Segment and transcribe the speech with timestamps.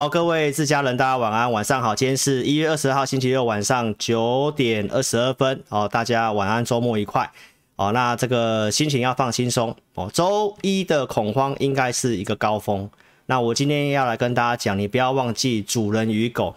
[0.00, 1.92] 好，各位自家人，大家晚安，晚上好。
[1.92, 7.28] 今天是一月二十号星期六晚上九点二十二分，哦，大家晚安，周末愉快。
[7.74, 10.08] 哦，那这个心情要放轻松哦。
[10.14, 12.88] 周一的恐慌应该是一个高峰。
[13.26, 16.54] 那我今天要来跟大家讲，你不要忘记主人与狗，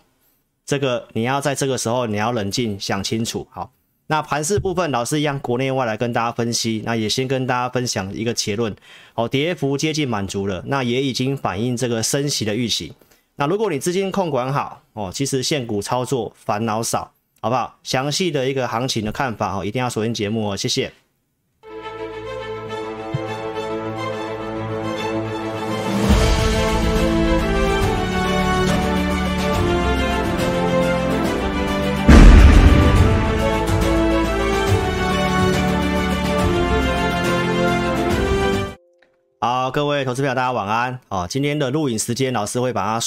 [0.64, 3.48] 这个你要在这个时候你要冷静想清楚。
[3.50, 3.72] 好，
[4.06, 8.76] 那盘势部分老师一样国内外来跟大家分析，那也先跟大家分享一个结论。
[9.16, 12.94] 哦，跌幅接近满足了，那也已经反映这个升息的预期。
[13.42, 17.76] 那如果你资金控管好哦，其实现股操作烦恼少，好不好？
[17.82, 20.94] 详细的一个行情的看法哦，一定要锁定节目哦，谢谢。
[39.54, 41.28] 好，各位投资朋友，大家晚安哦。
[41.30, 43.06] 今天的录影时间，老师会把它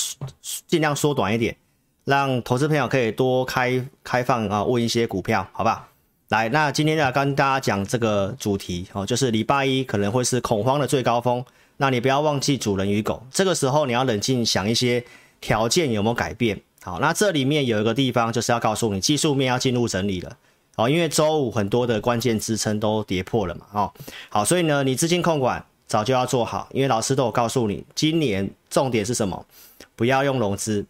[0.66, 1.56] 尽量缩短一点，
[2.04, 5.88] 让投资朋友可以多开开放啊，问一些股票，好吧？
[6.28, 11.42] 来，那今天要跟大家讲这个主题哦，就是礼拜一可能会是恐慌的最高峰。
[11.78, 15.02] 那你不要忘记主人与狗，这个时候你要冷静想一些
[15.40, 16.60] 条件有没有改变。
[16.82, 20.36] 好，那这里面有一个地方就是要告诉你，技术面要进入整理了
[20.76, 23.66] 哦，因为周五很多的关键支撑都跌破了嘛。
[23.72, 23.92] 哦，
[24.28, 25.64] 好，所以呢，你资金控管。
[25.94, 29.46] 早就要做好，因为老师都有告诉你，今年重点是什么？
[29.94, 30.84] 不要用融资。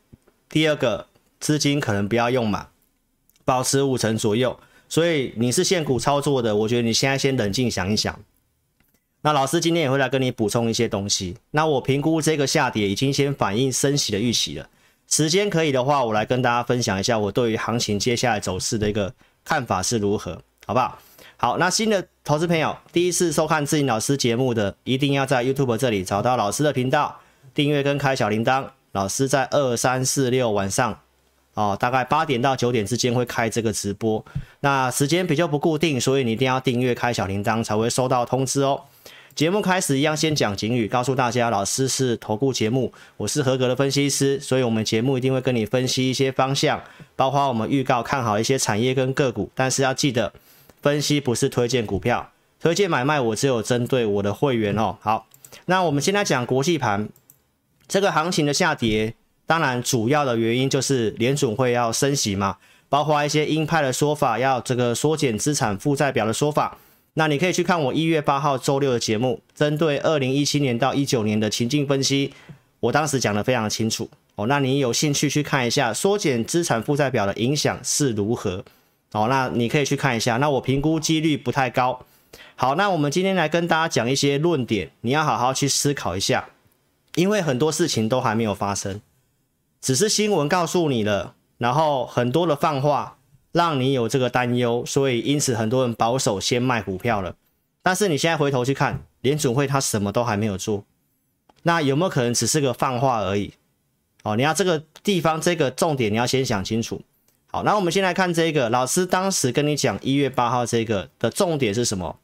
[0.49, 1.07] 第二个，
[1.41, 2.67] 资金可能不要用满，
[3.45, 4.59] 保持五成左右。
[4.89, 8.19] 所以你是现股操作的，我觉得你现在先冷静想一想。
[9.21, 11.37] 那老师今天也会来跟你补充一些东西。
[11.51, 14.67] 那我评估这个下跌已经先反映升息的预期了。
[15.07, 19.13] 时间可以的话，我来跟大家分享一下我对于行情接下来走势的一个
[19.45, 20.99] 看法是如何，好不好？
[21.37, 27.21] 好，那新的投资朋友第一次收看志颖老师节目的，一定要在 YouTube 这里找到老师的频道，
[27.53, 28.65] 订阅跟开小铃铛。
[28.93, 30.97] 老师在二三四六晚上，
[31.55, 34.25] 哦，大概八点到九点之间会开这个直播。
[34.61, 38.81] 那时间比较不固定，所以你一定要订阅开小铃铛才会收到通知哦。
[39.35, 46.81] 节目开始一样先讲警语，告诉大家，老师是投顾节目，我是合格的分析师，所以我们节目一定会跟你分析一些方向，
[47.17, 50.33] 包括我们预告看好一些产业跟个股，但是要记得。
[50.85, 52.31] 分析不是推荐股票，
[52.61, 54.99] 推荐买卖我只有针对我的会员哦。
[55.01, 55.27] 好，
[55.65, 57.09] 那我们现在讲国际盘，
[57.89, 59.15] 这个行情的下跌，
[59.47, 62.59] 当然主要的原因就是联准会要升息嘛，
[62.91, 66.77] 包括一些鹰派的说法，要这个缩减资产负债表的说法。
[67.15, 72.35] 那你可以去看我一月八号周六的节目，针对二零一七年到一九年的情境分析，
[72.81, 74.47] 我当时讲得非常清楚哦。
[74.47, 78.63] 那你有兴趣去看一下缩减资产负债表的影响是如何？
[79.15, 80.39] 好，那你可以去看一下。
[80.39, 82.05] 那我评估几率不太高。
[82.57, 86.49] 好，那我们今天来跟大家讲一些论点，你要好好去思考一下，
[87.15, 89.01] 因为很多事情都还没有发生，
[89.81, 93.17] 只是新闻告诉你了，然后很多的放话
[93.53, 97.37] 让你有这个担忧，所以因此很多人保守先卖股票了。
[97.85, 100.85] 但是你现在回头去看，联准会他什么都还没有做，
[101.63, 103.53] 那有没有可能只是个放话而已？
[104.25, 107.01] 哦，你要这个地方这个重点你要先想清楚。
[107.55, 108.69] 好，那我们先来看这个。
[108.69, 112.19] 老师当时跟你讲一月八号这个的重点是什么？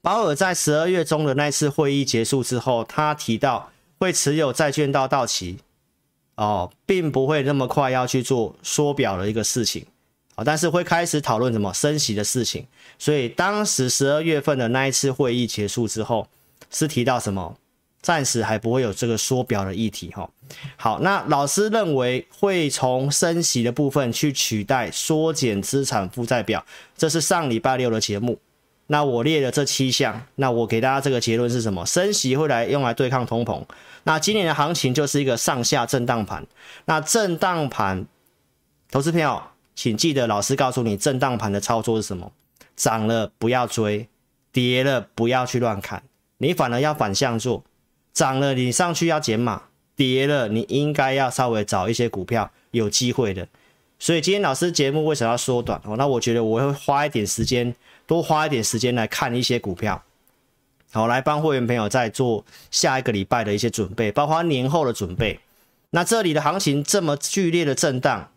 [0.00, 5.58] 保尔在十二月中的那次会议结束之后，他提到会持有债券到到期，
[6.36, 9.84] 哦，并不会那么快要去做缩表的一个事情，
[10.36, 12.66] 啊，但是会开始讨论什么升息的事情。
[12.98, 16.26] 所以当时十二月份的那一次会议结束之后，
[16.70, 17.58] 是提到什么？
[18.04, 20.28] 暂时还不会有这个缩表的议题哈。
[20.76, 26.62] 好，那老师认为会从升息的部分去取代缩减资产负债表，
[26.94, 28.38] 这是上礼拜六的节目。
[28.88, 31.86] 那我列了这七项，那我给大家这个结论是什么？
[31.86, 33.64] 升息会来用来对抗通膨。
[34.02, 36.46] 那今年的行情就是一个上下震荡盘。
[36.84, 38.04] 那震荡盘，
[38.90, 39.42] 投资朋友
[39.74, 42.30] 请记得，老师告诉你，震荡盘的操作是什么？
[42.76, 44.06] 涨了不要追，
[44.52, 46.02] 跌了不要去乱砍，
[46.36, 47.64] 你反而要反向做。
[48.14, 49.60] 涨了，你上去要减码；
[49.96, 53.46] 跌了，你应该要稍微找一些股票有机会的。
[53.98, 55.80] 所以今天老师节目为什么要缩短？
[55.84, 57.74] 哦，那我觉得我会花一点时间，
[58.06, 60.00] 多花一点时间来看一些股票，
[60.92, 65.40] 好，来帮会员朋友在做下一个礼拜的一些准备，包括年后的准备。
[65.90, 68.30] 那这里的行情这么剧烈的震荡，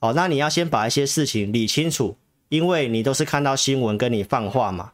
[0.00, 2.16] 哦，那你要先把一些事情理清楚，
[2.50, 4.92] 因为你都是看到新闻跟你放话嘛。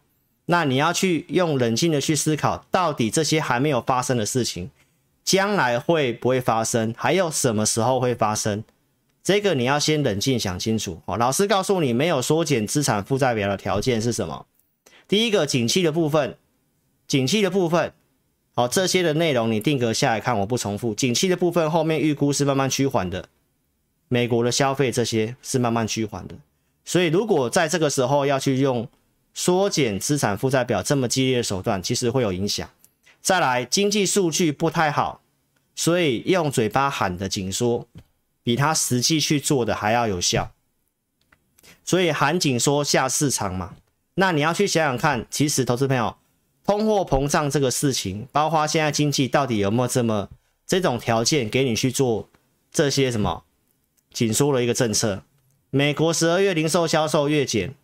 [0.51, 4.69] 那你要去用冷静的去思考，到底这些还没有发生的事情，
[5.23, 6.93] 将来会不会发生？
[6.99, 8.65] 还有什么时候会发生？
[9.23, 11.01] 这个你要先冷静想清楚。
[11.05, 14.45] 哦，老师告诉你，没有缩减资产负债表的条件是什么？
[15.07, 16.37] 第一个，景气的部分，
[17.07, 17.93] 景气的部分，
[18.57, 20.93] 好，这些的内容你定格下来看，我不重复。
[20.93, 23.29] 景气的部分后面预估是慢慢趋缓的，
[24.09, 26.35] 美国的消费这些是慢慢趋缓的。
[26.85, 28.89] 所以如果在这个时候要去用
[29.35, 32.69] 缩减资产负债表这么激烈的手段，其实会有影响。
[33.21, 35.21] 再来，经济数据不太好，
[35.75, 37.87] 所以用嘴巴喊的紧缩，
[38.43, 40.53] 比他实际去做的还要有效。
[41.85, 43.75] 所以喊紧缩下市场嘛，
[44.15, 46.17] 那你要去想想看，其实投资朋友。
[46.67, 50.29] 通货膨胀这个事情，包括现在经济到底有没有这么
[50.67, 52.29] 这种条件给你去做
[52.71, 53.43] 这些什么
[54.13, 55.25] 紧缩的一个政策？
[55.71, 57.75] 美国十二月零售销售月减，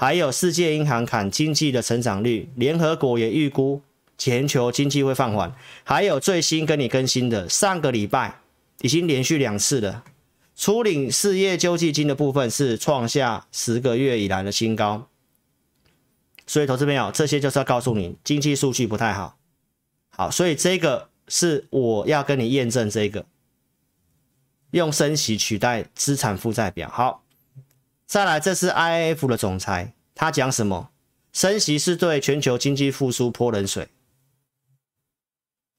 [0.00, 3.82] 还有世界银行砍经济的成长率，联合国也预估
[4.16, 5.52] 全球经济会放缓，
[5.82, 8.38] 还有最新跟你更新的，上个礼拜
[8.80, 10.04] 已经连续两次了，
[10.54, 15.08] 初领失业救济金的部分是创下十个月以来的新高。
[16.46, 19.36] 所以，投资朋友，这些就是要告诉你，经济数据不太好。
[20.10, 23.26] 好，所以这个是我要跟你验证这个，
[24.70, 26.88] 用升息取代资产负债表。
[26.88, 27.24] 好，
[28.08, 30.88] 再来，这是 IIF 的总裁，他讲什么？
[31.30, 33.88] 升息是对全球经济复苏泼冷水。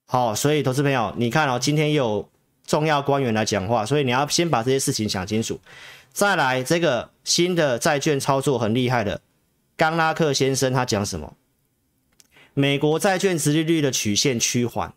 [0.06, 2.30] 好，所以投资朋友，你看哦，今天又有
[2.68, 5.60] 重要官员来讲话，所以你要先把这些事情想清楚。
[6.14, 9.22] 再来，这个新的债券操作很厉害的。
[9.76, 11.36] 冈拉克先生他讲什么？
[12.54, 14.94] 美国债券殖利率的曲线趋缓，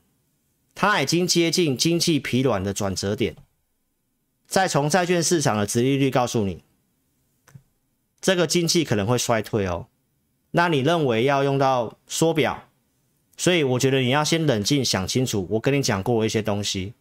[0.74, 3.36] 它已经接近经济疲软的转折点。
[4.46, 6.62] 再从债券市场的殖利率告诉你，
[8.22, 9.88] 这个经济可能会衰退哦。
[10.52, 12.68] 那你认为要用到缩表？
[13.36, 15.46] 所以我觉得你要先冷静想清楚。
[15.50, 16.94] 我跟你讲过一些东西。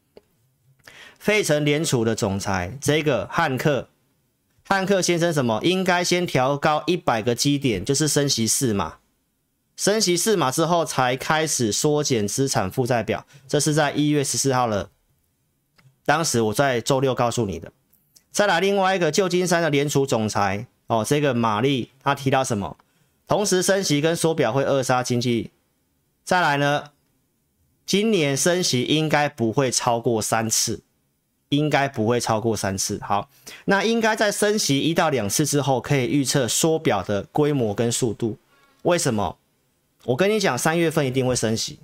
[1.19, 3.89] 费城联储的总裁这个汉克。
[4.63, 8.99] 汉克先生，什么应该先调高一百个基点，就是升息四码，
[9.75, 13.25] 升息四码之后才开始缩减资产负债表。
[13.47, 14.89] 这是在一月十四号了，
[16.05, 17.73] 当时我在周六告诉你的。
[18.31, 22.75] 再来另外一个旧金山的联储总裁哦，这个玛丽他提到什么？
[23.27, 25.51] 同时升息跟缩表会扼杀经济。
[26.23, 26.91] 再来呢，
[27.85, 30.81] 今年升息应该不会超过三次。
[31.49, 32.97] 应该不会超过三次。
[33.03, 33.29] 好，
[33.65, 38.37] 那应该在升息一到两次之后，可以预测缩表的规模跟速度。
[38.83, 39.37] 为什么？
[40.05, 41.79] 我跟你讲，三月份一定会升息。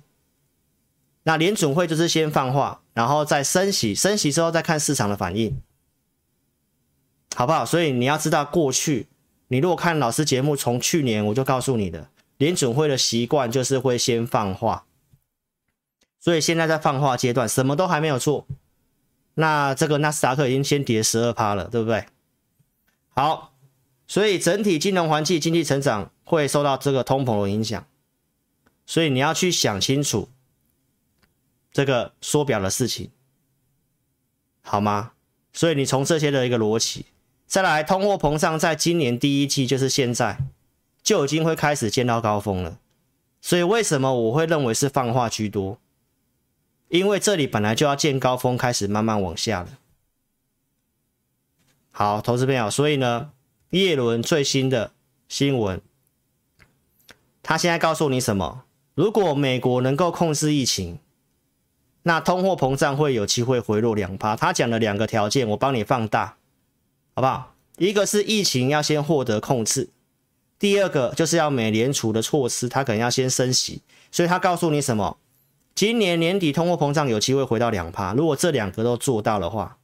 [1.24, 5.60] 那联准会就是先放话，然后再升息，升息之后再看市场的反应，
[7.38, 7.64] 好不好？
[7.64, 9.06] 所以你要知道，过去
[9.46, 14.86] 你如果看老师节目，从去年我就告诉你的，联准会的习惯就是会先放话。
[16.18, 18.44] 所以现在在放话阶段，什么都还没有做。
[19.34, 22.06] 那这个纳斯达克已经先跌十二趴了，对不对？
[23.10, 23.54] 好，
[24.08, 27.86] 所以整体金融环境、经济成长会受到这个通膨的影响，
[28.84, 30.28] 所以你要去想清楚
[31.70, 33.12] 这个缩表的事情，
[34.62, 35.12] 好吗？
[35.52, 37.06] 所以你从这些的一个逻辑，
[37.48, 40.38] 再来，通货膨胀在今年第一季，就是现在
[41.02, 42.78] 就已经会开始见到高峰了，
[43.40, 45.78] 所以为什么我会认为是放话居多？
[46.88, 49.78] 因为这里本来就要见高峰，开始慢慢往下了。
[51.90, 53.30] 好，投资朋友，所以呢，
[53.70, 54.92] 叶伦最新的
[55.26, 55.80] 新闻，
[57.42, 58.64] 他现在告诉你什么？
[58.94, 60.98] 如果美国能够控制疫情，
[62.02, 64.36] 那通货膨胀会有机会回落两趴。
[64.36, 66.37] 他讲了两个条件，我帮你放大，
[67.18, 67.52] 好不好？
[67.78, 69.88] 一个是疫情要先获得控制，
[70.56, 73.82] 第二个就是要美联储的措施，它可能要先升息。
[74.12, 75.18] 所以他告诉你什么？
[75.74, 79.78] 今年年底通货膨胀有机会回到两趴，如果这两个都做到的话，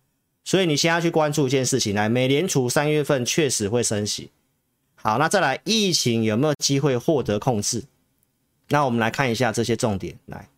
[0.44, 4.30] 所以你现在去关注一件事情，来，美联储三月份确实会升息。
[4.94, 7.82] 好，那再来，疫情有没有机会获得控制？
[8.68, 10.16] 那我们来看一下这些重点。
[10.26, 10.48] 来，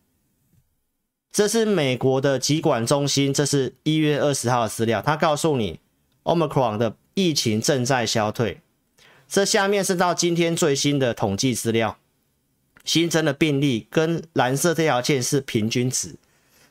[1.31, 5.79] 这是美国的疾管中心，这是一月二十号的资料，它告诉你
[6.27, 8.59] ，Omicron 的疫情正在消退。
[9.27, 11.97] 这下面是到今天最新的统计资料。
[12.85, 16.15] 新增的病例跟蓝色这条线是平均值，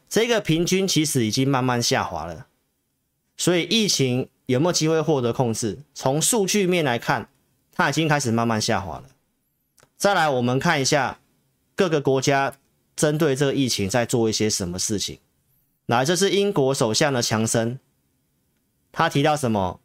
[0.08, 2.46] 这个平均其实已经慢慢下滑了，
[3.36, 5.80] 所以疫情有没有机会获得控制？
[5.92, 7.28] 从数据面来看，
[7.74, 9.04] 它已经开始慢慢下滑了。
[9.98, 11.18] 再来，我们看一下
[11.74, 12.54] 各个国家
[12.96, 15.18] 针对这个疫情在做一些什么事情。
[15.84, 17.78] 来，这是英国首相的强生，
[18.96, 19.78] 他提到什么？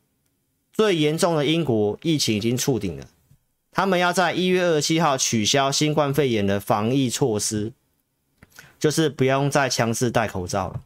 [0.72, 3.06] 最严重的英国疫情已经触顶了。
[3.74, 7.74] 他们要在一月二十七号取消新冠肺炎的防疫措施，
[8.80, 10.82] 就是不用再强制戴口罩了。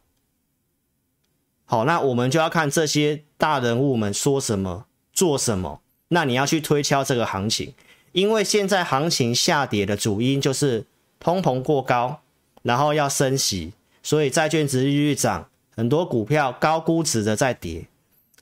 [1.66, 5.80] 好，那我们就要看这些大人物们说什么、做什么。
[6.08, 7.74] 那你要去推敲这个行情，
[8.10, 10.84] 因为现在行情下跌的主因就是
[11.20, 12.20] 通膨过高，
[12.62, 17.86] 然后要升息，所以债券值利率涨，很多股票高估值的在跌，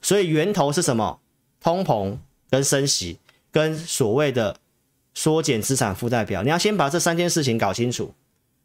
[0.05, 1.19] 所以源头是什么？
[1.61, 2.19] 通膨
[2.51, 3.19] 跟升息
[3.51, 4.59] 跟所谓的
[5.15, 8.13] 缩减资产负债表，你要先把这三件事情搞清楚。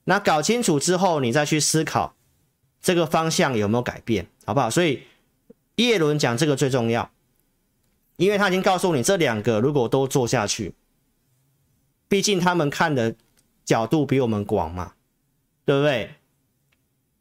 [0.03, 2.13] 那搞清楚之后，你再去思考
[2.81, 4.69] 这个方向有没有改变，好不好？
[4.69, 5.03] 所以
[5.77, 7.10] 叶伦讲这个最重要，
[8.17, 10.74] 因为他已经告诉你这两个如果都做下去，
[12.10, 13.15] 毕竟他们看的
[13.63, 14.91] 角度比我们广嘛，
[15.63, 16.15] 对不对？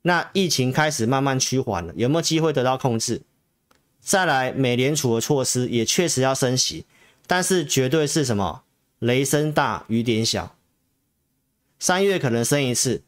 [0.03, 3.23] 那疫情开始慢慢趋缓了，有没有机会得到控制？
[4.01, 6.87] 再来，美联储的措施也确实要升息，
[7.27, 8.63] 但是绝对是什么？
[8.99, 10.57] 雷声大雨点小。
[11.79, 13.03] 三月可能升一次，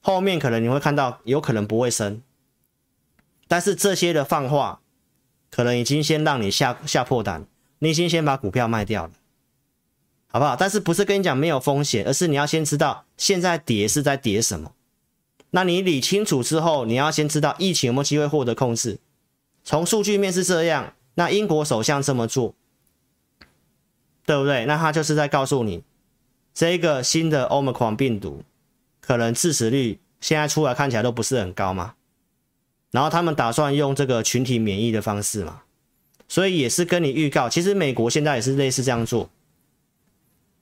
[0.00, 2.22] 后面可能你会看到有可能不会升，
[3.48, 4.80] 但是这些的放话，
[5.50, 7.46] 可能已经先让你吓吓破胆，
[7.80, 9.12] 你已经先把股票卖掉了，
[10.28, 10.54] 好不好？
[10.54, 14.74] 但是不是跟你讲没有风险，而是你要先知道现在跌是在跌什么。
[15.50, 19.00] 那你理清楚之后，你要先知道疫情有没有机会获得控制。
[19.64, 22.54] 从数据面是这样，那英国首相这么做，
[24.26, 24.64] 对不对？
[24.66, 25.82] 那他就是在告诉你。
[26.52, 28.42] 这个新的 Omicron 病毒
[29.00, 31.94] 可能致死率现在出来看起来都不是很高嘛，
[32.90, 35.62] 然后他们打算用这个群体免疫的方式嘛，
[36.28, 39.30] 所以也是跟你预告，其实美国现在也是类似这样做，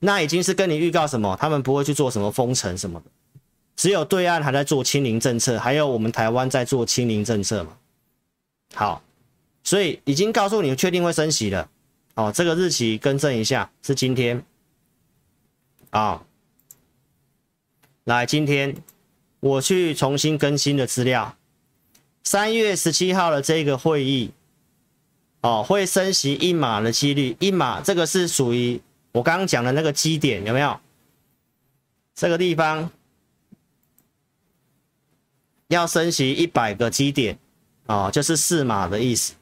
[0.00, 1.36] 那已经是跟你预告什么？
[1.40, 3.06] 他们不会去做什么封城什么的，
[3.74, 7.78] 只有对岸还在做清零政策，还有我们台湾在做清零政策嘛。
[8.74, 9.02] 好，
[9.64, 11.68] 所以已经告诉你确定会升息了，
[12.14, 14.44] 哦，这个日期更正一下是今天。
[15.90, 16.22] 啊、
[18.04, 18.76] 来，今天
[19.40, 21.36] 我去重新更新的资料，
[22.22, 24.30] 三月十七号的这个会议，
[25.40, 28.80] 哦，会升息一码的几率，一码这个是属于
[29.12, 30.78] 我刚刚讲的那个基点，有没有？
[32.14, 32.90] 这个地方
[35.68, 37.38] 要升息一百个基点，
[37.88, 39.34] 哦，就是四码的意思，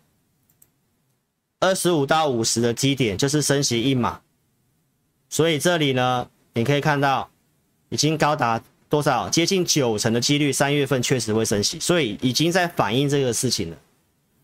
[1.61, 4.21] 二十五到五十的基点就是升息一码，
[5.29, 6.29] 所以这里呢。
[6.59, 7.29] 你可以看到，
[7.91, 9.29] 已经高达多少？
[9.29, 13.77] 接近九成的几率，三月份确实会升息，所以已经在反映这个事情了。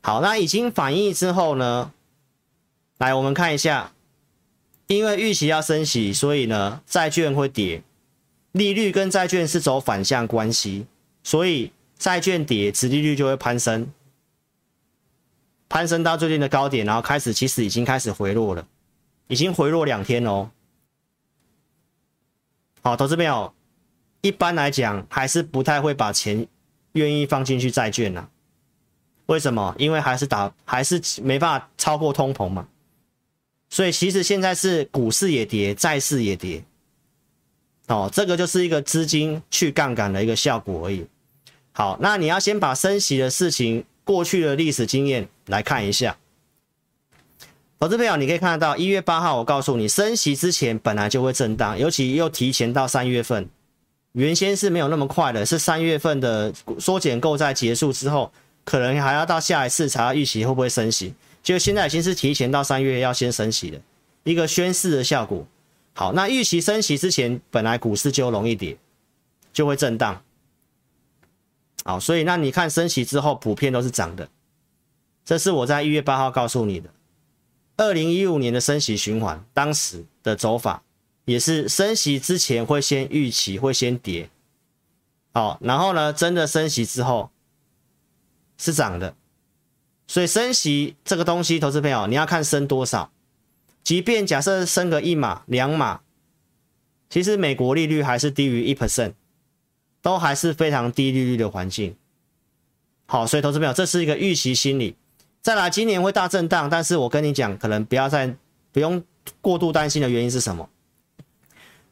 [0.02, 1.90] 好，那已经反映之后呢？
[2.98, 3.94] 来，我们看一下，
[4.88, 7.82] 因为预期要升息，所以呢，债券会跌，
[8.52, 10.84] 利率跟债券是走反向关系，
[11.22, 13.88] 所以债券跌，殖利率就会攀升，
[15.68, 18.66] 攀升到最近的高点，然后开始其实已经开始回落了，
[19.28, 20.50] 已经回落两天哦。
[22.80, 23.54] 好，投资朋友，
[24.20, 26.44] 一般来讲还是不太会把钱
[26.94, 28.28] 愿意放进去债券呐。
[29.26, 29.72] 为什么？
[29.78, 32.66] 因为还是打，还是没办法超过通膨嘛。
[33.70, 36.64] 所以其实现在是股市也跌，债市也跌。
[37.86, 41.06] 哦，这个就是一个资金去杠杆的一个效果而已。
[41.72, 46.16] 好，那你要先把升息的事情过去的历史经验来看一下。
[47.80, 53.48] 投资朋友，你可以看得到，一月八号，我告诉你，升息之前本来就会震荡，尤其又提前到三月份，
[54.12, 58.30] 原先是没有那么快的，是三月份的缩减购债结束之后，
[58.64, 61.12] 可能还要到下一次才要预期会不会升息，
[61.42, 63.80] 就现在已经是提前到三月要先升息的
[64.22, 65.44] 一个宣示的效果。
[65.94, 68.76] 好，那预期升息之前，本来股市就容易跌，
[69.52, 70.22] 就会震荡。
[71.84, 74.28] 好，所以那你看升息之后，普遍都是涨的，
[75.24, 76.90] 这是我在一月八号告诉你的。
[77.76, 80.84] 二零一五年的升息循环，当时的走法
[81.24, 84.30] 也是升息之前会先预期会先跌，
[85.32, 87.30] 好，然后呢，真的升息之后
[88.58, 89.16] 是涨的，
[90.06, 93.10] 所以升息这个东西，投资朋友你要看升多少，
[93.82, 96.02] 即便假设升个一码两码，
[97.08, 99.14] 其实美国利率还是低于一 percent，
[100.02, 101.96] 都还是非常低利率的环境，
[103.06, 104.96] 好，所以投资朋友这是一个预期心理。
[105.40, 108.34] 再来，今年会大震荡，但是我跟你讲，可能不要再
[108.72, 109.02] 不用
[109.40, 110.68] 过度担心的原因是什么？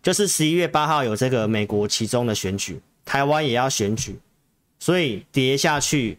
[0.03, 4.19] 就是十一月八号有这个美国其中的选举，台湾也要选举，
[4.79, 6.19] 所以跌下去，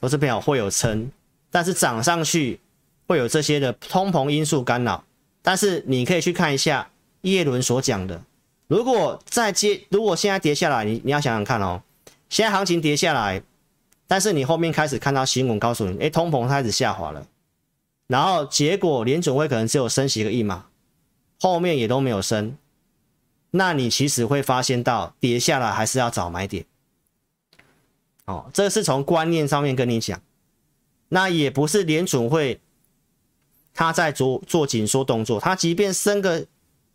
[0.00, 1.10] 投资朋友会有撑，
[1.50, 2.58] 但是涨上去
[3.06, 5.04] 会有这些的通膨因素干扰。
[5.42, 6.90] 但是你可以去看一下
[7.22, 8.22] 叶伦所讲的，
[8.68, 11.82] 如果再接，如果现在跌下来，你你要想想看哦，
[12.28, 13.42] 现在行情跌下来。
[14.10, 17.26] 但是你后面开始看到新闻告诉你，哎，通膨开始下滑了，
[18.06, 20.64] 然后结果联准会可能只有升息个一码，
[21.38, 22.56] 后面也都没有升，
[23.50, 26.64] 那你其实会发现到跌下来还是要找买点，
[28.24, 30.18] 哦，这是从观念上面跟你讲，
[31.10, 32.58] 那也不是联准会
[33.74, 36.46] 他在做做紧缩动作，他即便升个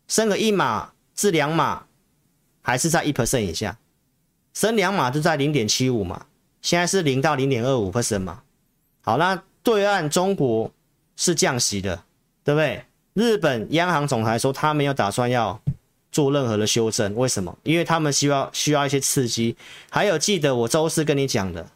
[0.08, 1.86] 升个一码是两码，
[2.62, 3.78] 还是在一 percent 以下，
[4.52, 6.26] 升两码就在零点七五嘛，
[6.62, 8.42] 现在是零到零点二五 percent 嘛。
[9.02, 10.70] 好，那对岸中国
[11.16, 12.04] 是降息的，
[12.42, 12.84] 对不对？
[13.14, 15.60] 日本央行总裁说他没有打算要
[16.10, 17.56] 做任何的修正，为什么？
[17.62, 19.56] 因为他们需要需要一些刺激。
[19.88, 21.70] 还有，记得我周四跟你讲的，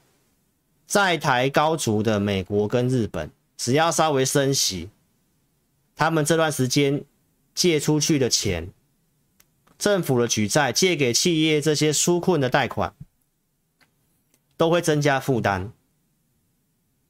[0.86, 4.88] 在台高筑的美国跟日本，只要稍微升息，
[5.94, 7.04] 他们这段时间
[7.54, 8.68] 借出去的钱，
[9.78, 12.94] 政府的举债借给企业这些纾困的贷款，
[14.56, 15.72] 都会增加负担。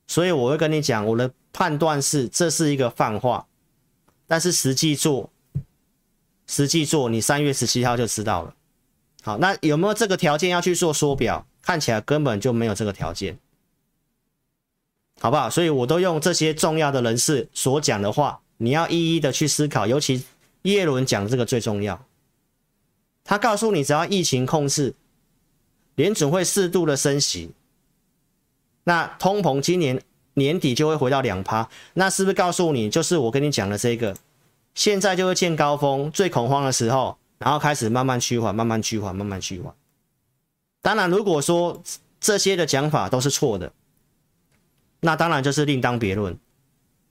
[0.07, 3.47] 所以我会跟你讲，我的判断是这是一个泛化。
[4.27, 5.31] 但是实际做，
[6.47, 8.55] 实际做，你三月十七号就知道了。
[9.23, 11.47] 好，那有没有这个条件要去做缩表？
[11.63, 13.39] 看起来根本就没有这个条件，
[15.21, 15.51] 好不好？
[15.51, 19.87] 所以我都用这些重要的人士所讲的话，你要一一的去思考。
[19.87, 20.25] 尤其
[20.63, 22.07] 叶伦讲这个最重要，
[23.29, 24.95] 他告诉你，只要疫情控制，
[25.97, 27.51] 联准会适度的升息，
[28.85, 30.01] 那通膨今年。
[30.35, 34.17] 年底就会回到两趴，那是不是告诉你，就是我跟你讲的这个，
[34.73, 39.75] 现在就会见高峰，最恐慌的时候，然后开始慢慢趋缓，慢慢趋缓，慢慢趋缓。
[40.81, 41.83] 当然，如果说
[42.21, 43.73] 这些的讲法都是错的，
[45.01, 46.39] 那当然就是另当别论。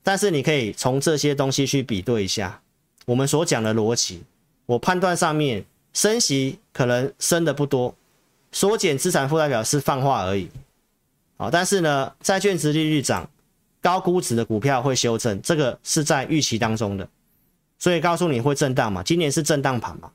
[0.02, 2.62] 但是你可以从这些东西去比对一下
[3.04, 4.22] 我们所讲的逻辑。
[4.64, 5.66] 我判断上面
[5.98, 7.92] 升息可能升的不多，
[8.52, 10.48] 缩减资产负债表是放话而已。
[11.36, 13.28] 好，但是呢，债券殖利率涨，
[13.82, 17.08] 高估值的股票会修正，这个是在预期当中的，
[17.80, 20.12] 所以告诉你会震荡嘛，今年是震荡盘嘛。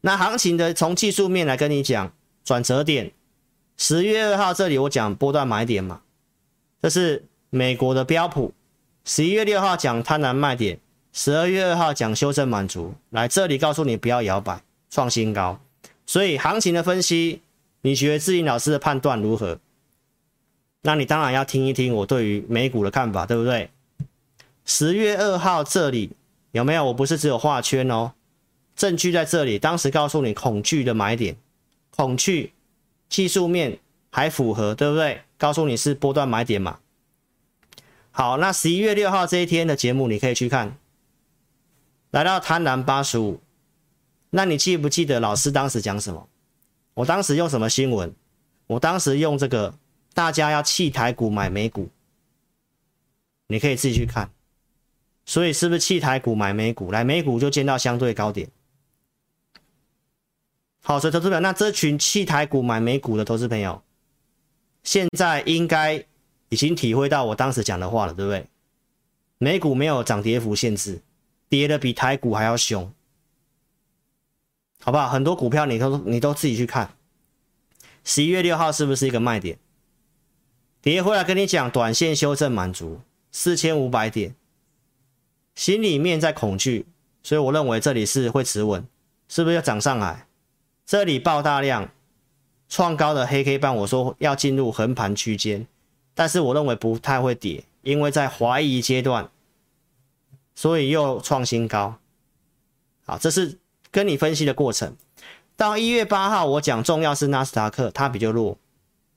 [0.00, 2.10] 那行情的从技术面来跟你讲
[2.42, 3.12] 转折点，
[3.76, 6.00] 十月二号这里我讲波段买点嘛，
[6.80, 8.54] 这是美国的标普，
[9.04, 10.80] 十一月六号讲贪婪卖点，
[11.16, 15.60] 十二月二号讲修正满足，来这里告诉你不要摇摆，创新高。
[16.04, 17.40] 所以行情的分析，
[17.82, 19.60] 你觉得志颖老师的判断如何？
[20.82, 23.70] 那你当然要听一听我对于美股的看法，对不对？
[24.64, 26.10] 十月二号这里
[26.50, 26.86] 有没有？
[26.86, 28.10] 我不是只有画圈哦，
[28.74, 29.56] 证据在这里。
[29.56, 31.36] 当时告诉你恐惧的买点，
[31.90, 32.52] 恐惧
[33.08, 33.78] 技术面
[34.10, 35.20] 还符合，对不对？
[35.38, 36.80] 告诉你是波段买点嘛。
[38.10, 40.76] 好，那十一月六号这一天的节目你可以去看，
[42.14, 43.40] 来到贪婪八十五，
[44.30, 46.28] 那你记不记得老师当时讲什么？
[46.94, 48.14] 我当时用什么新闻？
[48.68, 49.74] 我当时用这个。
[50.14, 51.88] 大家要弃台股买美股，
[53.48, 54.30] 你可以自己去看。
[55.26, 56.92] 所以是不是弃台股买美股？
[56.92, 58.48] 来，美股就见到相对高点。
[60.84, 63.82] 好，所以投资朋友，那这群弃台股买美股的投资朋友，
[64.84, 66.04] 现在应该
[66.48, 68.46] 已经体会到我当时讲的话了，对不对？
[69.38, 71.02] 美股没有涨跌幅限制，
[71.54, 72.92] 跌的比台股还要凶，
[74.80, 75.08] 好不好？
[75.08, 76.96] 很多股票你都你都自己去看。
[78.02, 79.56] 十一月六号是不是一个卖点？
[80.82, 84.34] 跌回来跟你讲，短线修正满足四千五百点，
[85.54, 86.86] 心里面在恐惧，
[87.22, 88.84] 所以我认为这里是会持稳，
[89.28, 90.26] 是不是要涨上来？
[90.84, 91.88] 这里爆大量
[92.68, 95.64] 创高的黑 K 棒，我说要进入横盘区间，
[96.14, 99.30] 但是我认为不太会跌，因为在怀疑阶段，
[100.54, 101.96] 所以又创新高。
[103.06, 103.58] 好，这是
[103.90, 104.96] 跟你分析的过程。
[105.56, 108.56] 到一月八号，我讲重要是纳斯达克，它比较弱。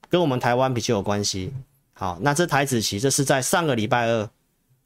[0.08, 1.52] 跟我们台湾比较有关系。
[1.92, 4.30] 好，那这台子期，这是在上个礼拜二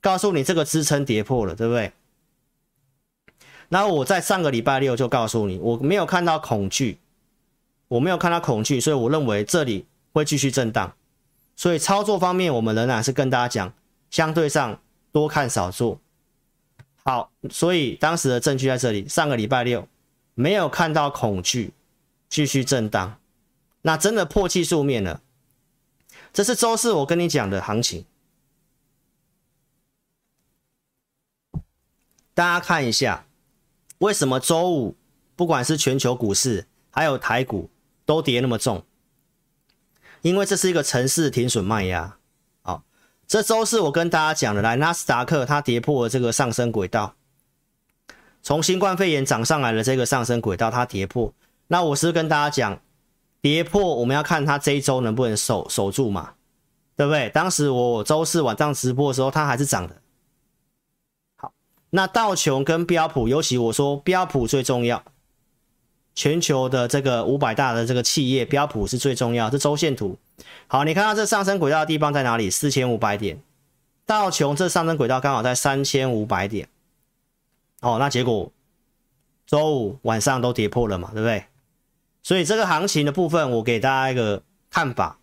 [0.01, 1.93] 告诉你这个支撑跌破了，对不对？
[3.69, 6.99] 然后我在上个礼拜六就告诉你，我没有看到恐惧，
[7.89, 10.93] 我没有看到恐惧，所以我认为这里会继续震荡。
[11.55, 13.73] 所以操作方面，我们仍然是跟大家讲，
[14.11, 14.81] 相对上
[15.13, 16.01] 多看少做。
[17.05, 19.89] 好，所以当时的证据在这里，上个礼拜六
[20.35, 21.73] 没有看到恐惧，
[22.29, 23.19] 继续震荡。
[23.83, 25.21] 那真的破技术面了，
[26.33, 28.05] 这是周四我跟你讲的行情。
[32.33, 33.27] 大家看一下，
[33.99, 34.97] 为什么周五
[35.35, 37.69] 不管是全球股市还有台股
[38.07, 38.87] 都跌那么重？
[40.21, 42.17] 因为这是一个城市停损卖压。
[43.33, 47.15] 这周四我跟大家讲的，来纳斯达克它跌破了这个上升轨道，
[48.43, 51.33] 从新冠肺炎涨上来的这个上升轨道它跌破，
[51.69, 52.79] 那我是跟大家讲？
[53.41, 56.35] 跌破，我们要看它这一周能不能守守住嘛，
[56.95, 57.31] 对不对？
[57.31, 59.97] 当时我周四晚上直播的时候，它还是涨的。
[61.37, 61.55] 好，
[61.89, 65.03] 那道琼跟标普，尤其我说标普最重要，
[66.15, 69.49] 全球的这个五百大的这个企业，标普是最重要。
[69.49, 70.19] 这周线图，
[70.67, 72.51] 好，你看到这上升轨道的地方在哪里？
[72.51, 73.41] 四千五百点，
[74.05, 76.69] 道琼这上升轨道刚好在三千五百点。
[77.81, 78.53] 哦，那结果
[79.47, 81.47] 周五晚上都跌破了嘛，对不对？
[82.23, 85.19] 所以这个行情的部分，我给大家一个看法。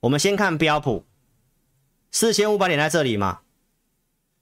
[0.00, 1.04] 我们先看标普，
[2.10, 3.40] 四千五百点在这里嘛，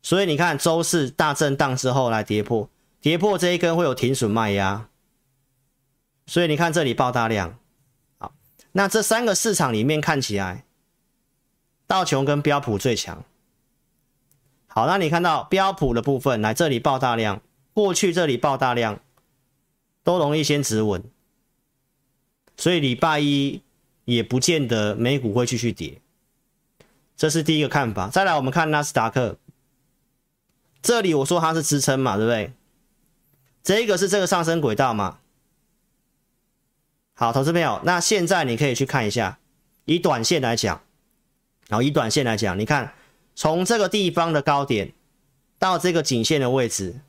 [0.03, 2.69] 所以你看周四大震荡之后来跌破，
[3.01, 4.89] 跌破这一根会有停损卖压，
[6.27, 7.59] 所以你看这里爆大量。
[8.19, 8.35] 好，
[8.73, 10.65] 那这三个市场里面看起来，
[11.87, 13.25] 道琼跟标普最强。
[14.67, 17.41] 好，那你看到标普的部分来这里爆大量，
[17.73, 19.01] 过去这里爆大量，
[20.03, 21.03] 都容易先止稳，
[22.57, 23.63] 所以礼拜一。
[24.07, 25.99] 也不见得美股会继续跌，
[27.17, 28.07] 这是第一个看法。
[28.09, 29.39] 再来，我们看纳斯达克，
[30.83, 32.53] 这里我说它是支撑嘛，对不对？
[33.63, 35.21] 这个是这个上升轨道嘛。
[37.15, 39.39] 好，投资朋友，那现在你可以去看一下，
[39.85, 40.83] 以短线来讲，
[41.69, 42.93] 然后以短线来讲，你看
[43.35, 44.93] 从这个地方的高点
[45.59, 47.01] 到这个颈线的位置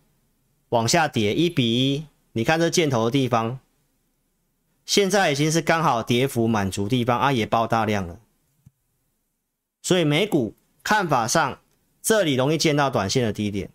[0.69, 3.59] 往下跌一比一，你看这箭头的地方。
[4.85, 8.19] 现在已经是刚好跌幅满足地方啊，也爆大量了，
[9.81, 11.59] 所以美股看法上，
[12.03, 13.71] 这里容易见到短线的低点，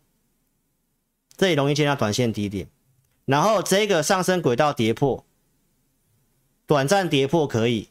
[1.37, 2.69] 这里容易见到短线低点，
[3.25, 5.25] 然后这个上升轨道跌破，
[6.71, 7.89] 短暂跌破可以，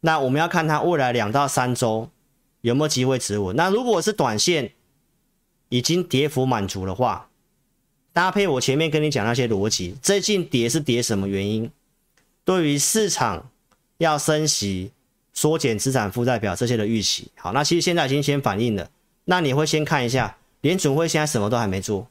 [0.00, 2.08] 那我们要看它未来两到三周
[2.62, 3.54] 有没有机会止稳。
[3.54, 4.72] 那如果是短线
[5.68, 7.28] 已经跌幅满足的话，
[8.14, 11.70] 搭配我前面跟你讲那些逻辑，最近跌是跌什么原因？
[12.46, 13.50] 对于市场
[13.98, 14.92] 要升息、
[15.34, 18.88] 缩减资产负债表这些的预期，好，那其实现在已经先反映了。
[19.26, 22.08] 那你会先看一下，联准会现在什么都还没做，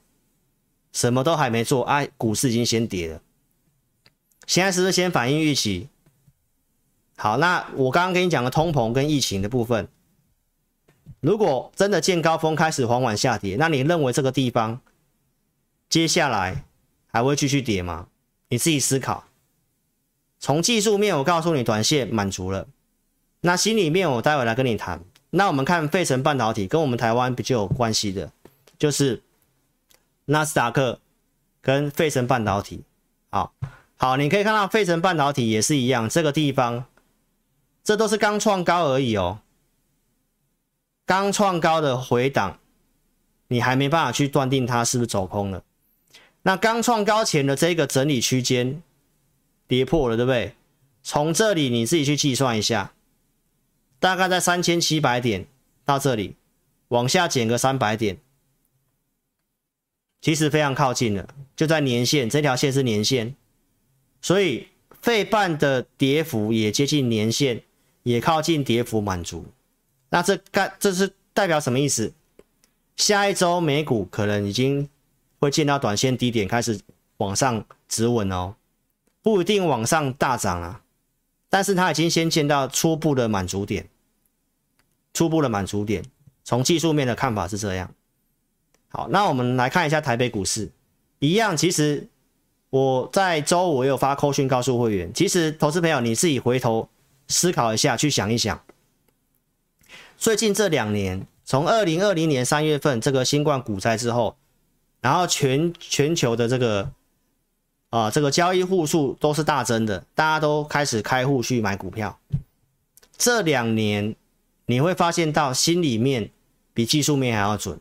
[0.93, 3.19] 什么都还没做，哎、啊，股市已经先跌了。
[4.47, 5.89] 现在是不是先反映预期？
[7.17, 9.87] 好，那我刚刚跟你讲的通膨跟疫情的部分，
[11.21, 14.81] 如果真的见高峰开始缓缓下跌，那你认为这个地方
[15.89, 16.65] 接下来
[17.07, 18.07] 还会继续跌吗？
[18.49, 19.25] 你自己思考。
[20.39, 22.67] 从技术面，我告诉你，短线满足了。
[23.41, 25.01] 那心里面，我待会来跟你谈。
[25.31, 28.31] 那我们看费城半导体跟我们台湾比较有关系的，
[28.77, 29.23] 就是
[30.25, 30.99] 纳斯达克
[31.61, 32.83] 跟费城半导体。
[33.97, 36.85] 好，你可以看到费城半导体也是一样，这个地方，
[37.83, 39.39] 这都是刚创高而已哦。
[41.05, 42.59] 刚创高的回档，
[43.47, 45.63] 你还没办法去断定它是不是走空了。
[46.41, 48.81] 那刚创高前的这个整理区间。
[49.67, 50.53] 跌破了，对不对？
[51.01, 52.93] 从这里你自己去计算一下，
[53.99, 55.47] 大概在三千七百点
[55.83, 56.35] 到这里，
[56.89, 58.19] 往下减个三百点，
[60.21, 63.35] 其实非常靠近了，就在年线，这条线是年线，
[64.25, 64.67] 所以
[65.03, 67.61] 费半的跌幅也接近年线，
[68.01, 69.45] 也靠近跌幅满足。
[70.09, 72.11] 那这干这是代表什么意思？
[72.97, 74.89] 下一周美股可能已经
[75.37, 76.79] 会见到短线低点，开始
[77.17, 78.55] 往上止稳哦。
[79.21, 80.81] 不一定往上大涨啊，
[81.47, 83.87] 但是它已经先见到初步的满足点，
[85.13, 86.03] 初步的满足点。
[86.43, 87.93] 从技术面的看法是这样。
[88.87, 90.71] 好，那我们来看一下台北股市，
[91.19, 91.55] 一样。
[91.55, 92.07] 其实
[92.75, 96.89] 我在周五也有发扣讯告诉会员，其实投资朋友你自己回头
[97.29, 98.61] 思考一下，去想一想，
[100.17, 104.35] 最近这两年，从二零二零年三月份这个新冠股灾之后，
[104.99, 106.91] 然后全全球的这个。
[107.91, 112.19] 啊，这个交易户数都是大增的，大家都开始开户去买股票。
[113.17, 114.17] 这两年
[114.65, 116.29] 你会发现到心里面
[116.73, 117.79] 比技术面还要准。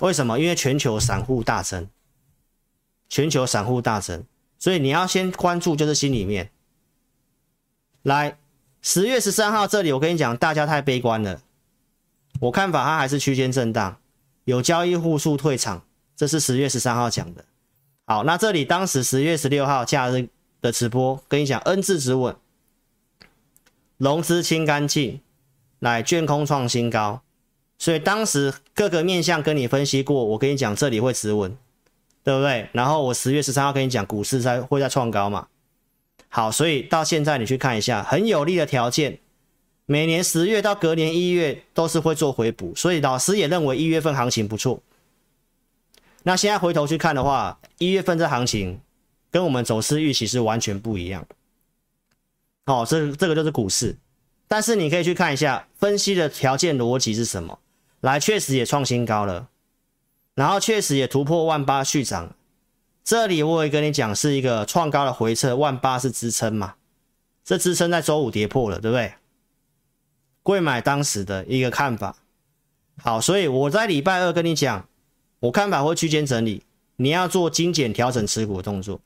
[0.00, 0.40] 为什么？
[0.40, 1.86] 因为全球散户大增，
[3.14, 4.26] 全球散户大神，
[4.58, 6.50] 所以你要先关注就是心里面。
[8.02, 8.36] 来，
[8.82, 11.40] 十月十三号这里，我跟你讲，大家太悲观了。
[12.40, 13.98] 我看法它还是区间震荡，
[14.46, 15.84] 有交易户数退场，
[16.16, 17.44] 这是十月十三号讲的。
[18.04, 20.28] 好，那这里当时十月十六号假日
[20.60, 22.34] 的直播，跟你讲 N 字止稳，
[23.96, 25.20] 融资清干净，
[25.78, 27.22] 来卷空创新高，
[27.78, 31.56] 所以当时各个面向跟你分析过，我跟你讲这里会止稳，
[32.24, 32.68] 对不对？
[32.72, 35.46] 然后我十月十三号跟你讲股市在会再创高嘛。
[36.28, 39.20] 好，所以到现在你去看一下，很有利的条件，
[39.86, 44.82] 每年十月到隔年一月都是会做回补，所以老师也认为一月份行情不错。
[46.24, 48.80] 那现在回头去看的话，一月份这行情
[49.30, 51.24] 跟我们走势预期是完全不一样。
[52.64, 53.96] 哦，这这个就是股市，
[54.48, 57.58] 但是你可以去看一下分析的条件逻辑是什么。
[58.00, 59.48] 来，确实也创新高了，
[60.34, 62.34] 然后确实也突破万八续涨。
[63.02, 66.74] 这里我会跟你讲是一个创高的回撤，万八是支撑嘛？
[67.44, 69.14] 这支撑在周五跌破了，对不对？
[70.42, 72.16] 贵买当时的一个看法。
[73.02, 74.88] 好，所以我在礼拜二跟你讲。
[75.40, 76.62] 我看法会区间整理，
[76.96, 78.98] 你要做精简调整持股的动作。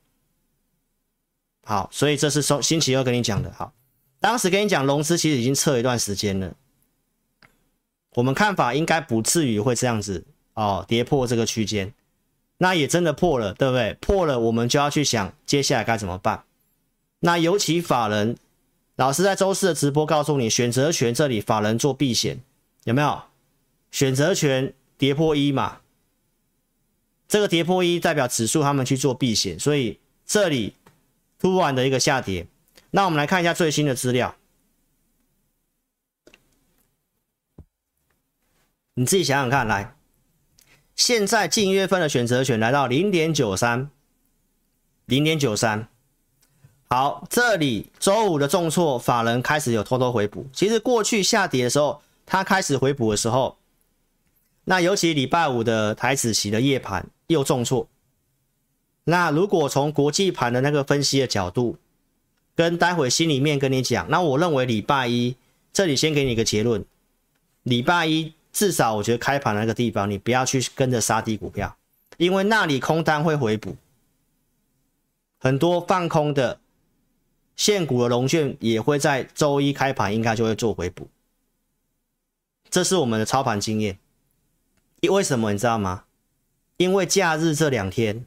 [1.64, 3.53] 好，所以这是说星期二跟你讲的。
[3.53, 3.73] 好，
[4.21, 6.55] 当时跟你讲融资其实已经测一段时间了，
[8.14, 10.25] 我们看法应该不至于会这样子
[10.59, 11.94] 哦，跌破这个区间。
[12.57, 13.94] 那也真的破了，对不对？
[14.01, 16.42] 破了，我们就要去想接下来该怎么办。
[17.21, 18.37] 那尤其法人，
[18.97, 22.40] 老师在周四的直播告诉你，选择权这里法人做避险，
[22.83, 23.23] 有没有？
[23.92, 25.81] 选择权跌破一嘛？
[27.29, 30.75] 这个跌破一代表指数他们去做避险，所以这里
[31.38, 32.49] 突然的一个下跌。
[32.90, 34.35] 那我们来看一下最新的资料，
[38.94, 39.94] 你自己想想看，来。
[40.99, 43.89] 现在近月份的选择权来到零点九三，
[45.07, 45.87] 零点九三。
[46.91, 50.45] 好，这里周五的重挫，法人开始有偷偷回补。
[50.53, 53.57] 其实过去下跌的时候，它开始回补的时候，
[54.65, 57.87] 那尤其礼拜五的台指期的夜盘又重挫。
[59.05, 61.77] 那如果从国际盘的那个分析的角度，
[62.57, 65.37] 跟待会心里面跟你讲，那我认为礼拜一
[65.73, 66.85] 这里先给你一个结论，
[67.63, 68.33] 礼拜一。
[68.53, 71.77] 至少我觉得开盘那个地方，你不要去跟着杀低股票，
[72.17, 73.77] 因为那里空单会回补，
[75.39, 76.61] 很多放空的
[77.55, 81.09] 现股的融券也会在周一开盘应该就会做回补，
[82.71, 83.99] 这是我们的操盘经验。
[85.09, 86.05] 为什么你知道吗？
[86.77, 88.25] 因为假日这两天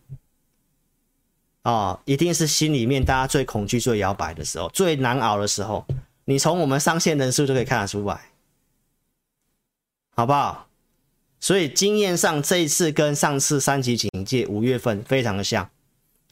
[1.64, 5.86] 啊、哦，一定是心里面大家最恐惧、最摇摆的时候，最难熬的时候。
[6.26, 8.31] 你从我们上线人数就可以看得出来。
[10.22, 10.68] 好不好？
[11.40, 15.68] 所以经验上这一次跟上次三级警戒五月份非常的像，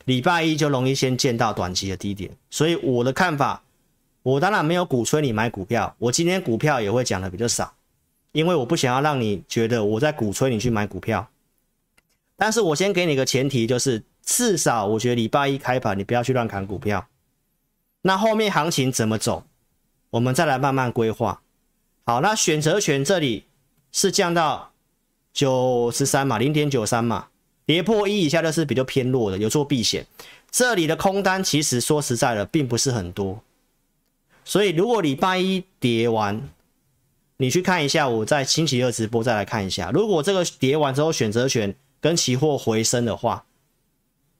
[0.06, 2.30] 礼拜一就容易先见到短期的低点。
[2.52, 3.64] 所以我的看法，
[4.22, 7.74] 我当然没有鼓吹你买股票，我今天股票也会讲的比较少，
[8.32, 11.28] 因为我不想要让你觉得我在鼓吹你去买股票。
[12.38, 17.08] 但是我先给你个前提，就是至少我觉得礼拜一开盘你不要去乱砍股票。
[18.04, 19.46] 那后面行情怎么走，
[20.12, 21.42] 我们再来慢慢规划。
[22.06, 23.46] 好，那选择权这里。
[23.92, 24.72] 是降到
[25.34, 27.28] 九十三嘛，零点九三嘛，
[27.66, 30.06] 跌破一以下就是比较偏弱的，有做避险。
[30.52, 33.42] 这里的空单其实说实在的，并不是很多。
[34.44, 36.50] 所以如果礼拜一跌完，
[37.38, 39.92] 你去看一下，我在星期二直播再来看一下。
[39.92, 43.46] 如果这个跌完之后选择权跟期货回升的话，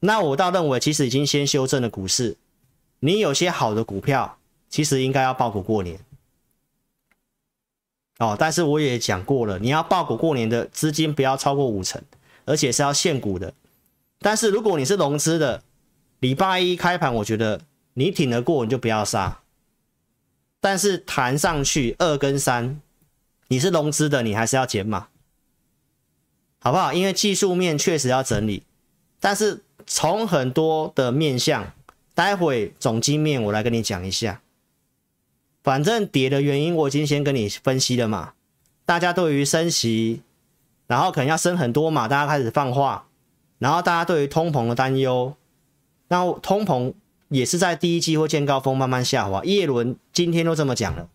[0.00, 2.36] 那我倒认为其实已经先修正了股市。
[2.98, 5.98] 你有些好的股票，其实应该要报股过年。
[8.20, 12.00] 哦，但是我也讲过了，你要抱股过年的资金不要超过五成，
[12.44, 13.54] 而且是要限股的。
[14.18, 15.62] 但是如果你是融资的，
[16.18, 17.62] 礼拜一开盘，我觉得
[17.94, 19.40] 你挺得过，你就不要杀。
[20.60, 22.78] 但是弹上去二跟三，
[23.48, 25.08] 你是融资的，你还是要减码，
[26.60, 26.92] 好不好？
[26.92, 28.64] 因为技术面确实要整理，
[29.18, 31.72] 但是从很多的面向，
[32.14, 34.42] 待会总经面我来跟你讲一下。
[35.62, 38.32] 反正跌的原因我已经先跟你分析了嘛，
[38.86, 40.22] 大家对于升息，
[40.86, 43.06] 然后可能要升很多嘛，大家开始放话，
[43.58, 45.36] 然后大家对于通膨的担忧，
[46.08, 46.94] 那通膨
[47.28, 49.44] 也是在第一季或见高峰，慢慢下滑。
[49.44, 51.08] 叶伦今天都这么讲了，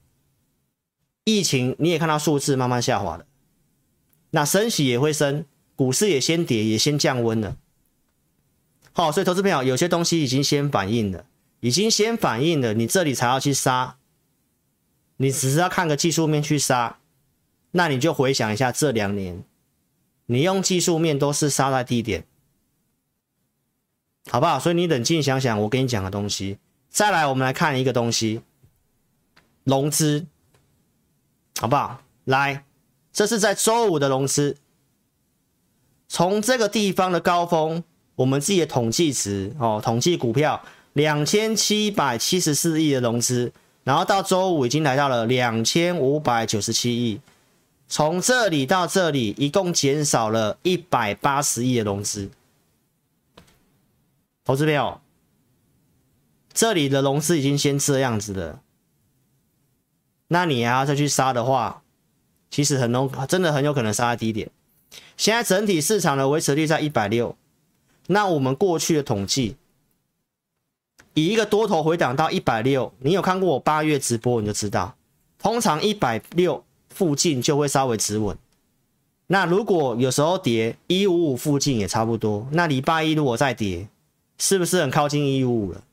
[1.23, 3.25] 疫情你也看到数字慢慢下滑了，
[4.29, 7.57] 那升息也会升，股市也先跌，也先降温了。
[8.93, 11.25] 好，所以投资朋友有些东西已经先反应了，
[11.61, 13.97] 已经先反应了，你这里才要去杀。
[15.17, 16.99] 你只是要看个技术面去杀，
[17.71, 19.43] 那你就回想一下这两年，
[20.25, 22.25] 你用技术面都是杀在低点，
[24.29, 24.59] 好不好？
[24.59, 26.57] 所以你冷静想想我跟你讲的东西。
[26.89, 28.41] 再来，我们来看一个东西，
[29.63, 30.25] 融资，
[31.59, 32.01] 好不好？
[32.25, 32.65] 来，
[33.13, 34.57] 这是在周五的融资，
[36.07, 37.83] 从这个地方的高峰，
[38.15, 40.61] 我们自己的统计值哦，统计股票
[40.93, 43.53] 两千七百七十四亿的融资。
[43.85, 47.21] 然后到周五已经来到了两千五百九十七亿，
[47.87, 52.31] 从这里到这里一共减少了一百八十亿的融资。
[54.43, 54.99] 投资朋友，
[56.51, 58.59] 这里的融资已经先这样子了，
[60.29, 61.83] 那你还要再去杀的话，
[62.49, 64.49] 其实很容真的很有可能杀在低点。
[65.15, 67.37] 现在整体市场的维持率在一百六，
[68.07, 69.55] 那我们过去的统计。
[71.15, 74.95] 以一个多头回档到一百六，你有看过我八月直播，你就知道，
[75.39, 78.37] 通常一百六附近就会稍微止稳。
[79.27, 82.47] 那如果有时候跌一五五附近也差不多。
[82.51, 83.87] 那礼拜一如果再跌，
[84.37, 85.83] 是不是很靠近一五五了？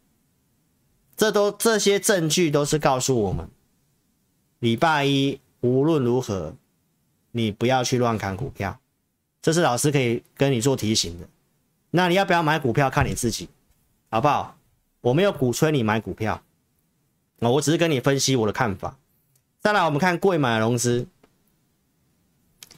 [1.17, 3.49] 这都这些证据都是告诉我们，
[4.59, 6.55] 礼拜一无论如何，
[7.31, 8.79] 你不要去乱砍股票。
[9.41, 11.27] 这是老师可以跟你做提醒的。
[11.93, 13.49] 那你要不要买股票，看你自己，
[14.11, 14.57] 好不好？
[15.03, 16.43] 我没有鼓吹你买股票，
[17.41, 18.97] 啊，我只是跟你分析我的看法。
[19.61, 21.07] 再来，我们看贵买融资，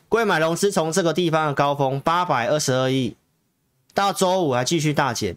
[0.08, 3.14] 贵买融资从这个地方的高峰八百二十二亿，
[3.92, 5.37] 到周五还继续大减。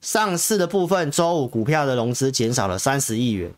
[0.00, 3.52] 上市的部分，周五股票的融资减少了三十亿元，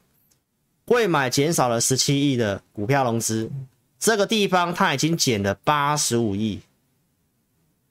[0.84, 3.50] 贵买减少了十七亿的股票融资，
[3.98, 6.60] 这个地方它已经减了八十五亿。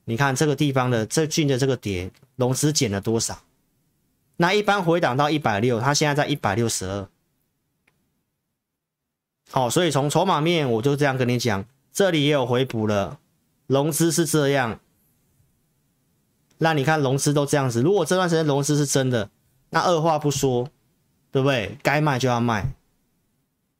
[0.05, 3.37] 你看这个地方的最近的这个跌，融资减了多少？
[4.41, 7.09] 那一般回档到一百六，它现在在一百六十二。
[9.51, 13.19] 好，所以从筹码面，我就这样跟你讲，这里也有回补了，
[13.67, 14.79] 融资是这样。
[16.59, 19.29] 那你看融资都这样子，如果这段时间融资是真的，
[19.71, 20.69] 那二话不说，
[21.31, 21.77] 对不对？
[21.83, 22.71] 该卖就要卖。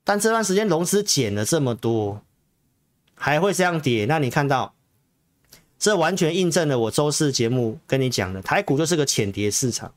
[0.04, 2.20] 但这段时间融资减了这么多，
[3.14, 4.04] 还会这样跌？
[4.04, 4.74] 那你看到，
[5.78, 9.94] 这完全印证了我周四节目跟你讲的，台股就是个浅跌市场，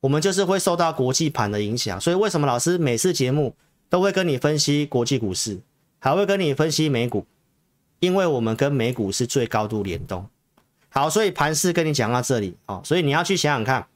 [0.00, 2.00] 我们就是会受到国际盘的影响。
[2.00, 3.54] 所以为什么老师每次节目
[3.88, 5.60] 都会跟你分析国际股市，
[5.98, 7.26] 还会跟你分析美股？
[7.98, 10.26] 因为我们跟美股是最高度联动。
[10.88, 13.86] 好，所以盘势跟你讲到这里哦，所以你要去想想看，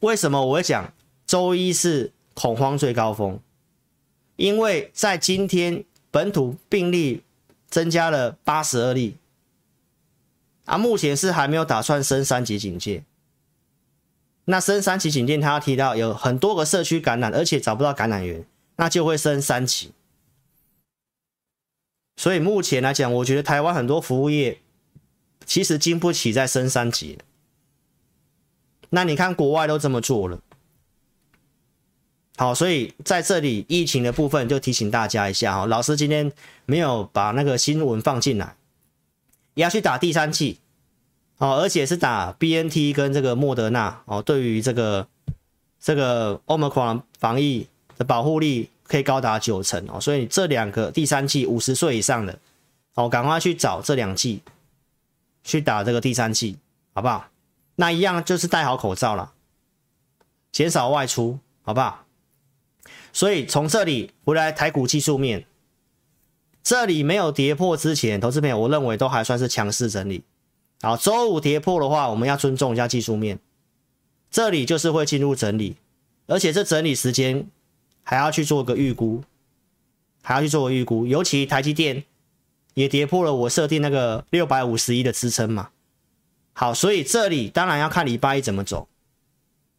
[0.00, 0.92] 为什么我会讲
[1.26, 3.40] 周一是恐慌最高峰？
[4.36, 7.22] 因为在今天本土病例
[7.68, 9.16] 增加了八十二例，
[10.66, 13.02] 啊，目前是还没有打算升三级警戒。
[14.46, 18.44] 那升三级警戒，他要提到有很多个社区感染，而且找不到感染源，
[18.76, 19.92] 那就会升三级。
[22.16, 24.60] 所以目前来讲，我觉得台湾很多服务业。
[25.46, 27.18] 其实经不起再升三级，
[28.88, 30.40] 那你看国外都这么做了，
[32.38, 36.32] 好，所以在这里疫情的部分就提醒大家一下哈，老师今天
[36.64, 38.56] 没有把那个新闻放进来，
[39.52, 40.60] 也要去打第三剂，
[41.38, 45.06] 哦，而且是打 BNT 跟这个莫德纳哦，对于这个
[45.80, 47.68] 这个 Omicron 防疫
[47.98, 52.38] 的保护力可以高达九成哦，所以这两个第三剂五十岁以上的
[52.94, 54.42] 哦，赶快去找这两剂。
[55.46, 56.56] 去打这个第三剂，
[56.94, 57.28] 好不好？
[57.74, 59.34] 那一样就是戴好口罩了，
[60.50, 62.06] 减少外出，好不好？
[63.12, 65.44] 所以从这里回来台股技术面，
[66.62, 70.24] 这里没有跌破之前，投资朋友我认为都还算是强势整理。
[70.84, 73.38] 好，周五跌破的话，我们要尊重一下技术面，
[74.30, 75.76] 这里就是会进入整理，
[76.26, 77.46] 而且这整理时间
[78.02, 79.24] 还要去做个预估，
[80.22, 82.04] 还要去做个预估，尤其台积电。
[82.74, 85.70] 也跌破了我设定那个六百五十一的支撑嘛，
[86.54, 88.88] 好，所以这里当然要看礼拜一怎么走。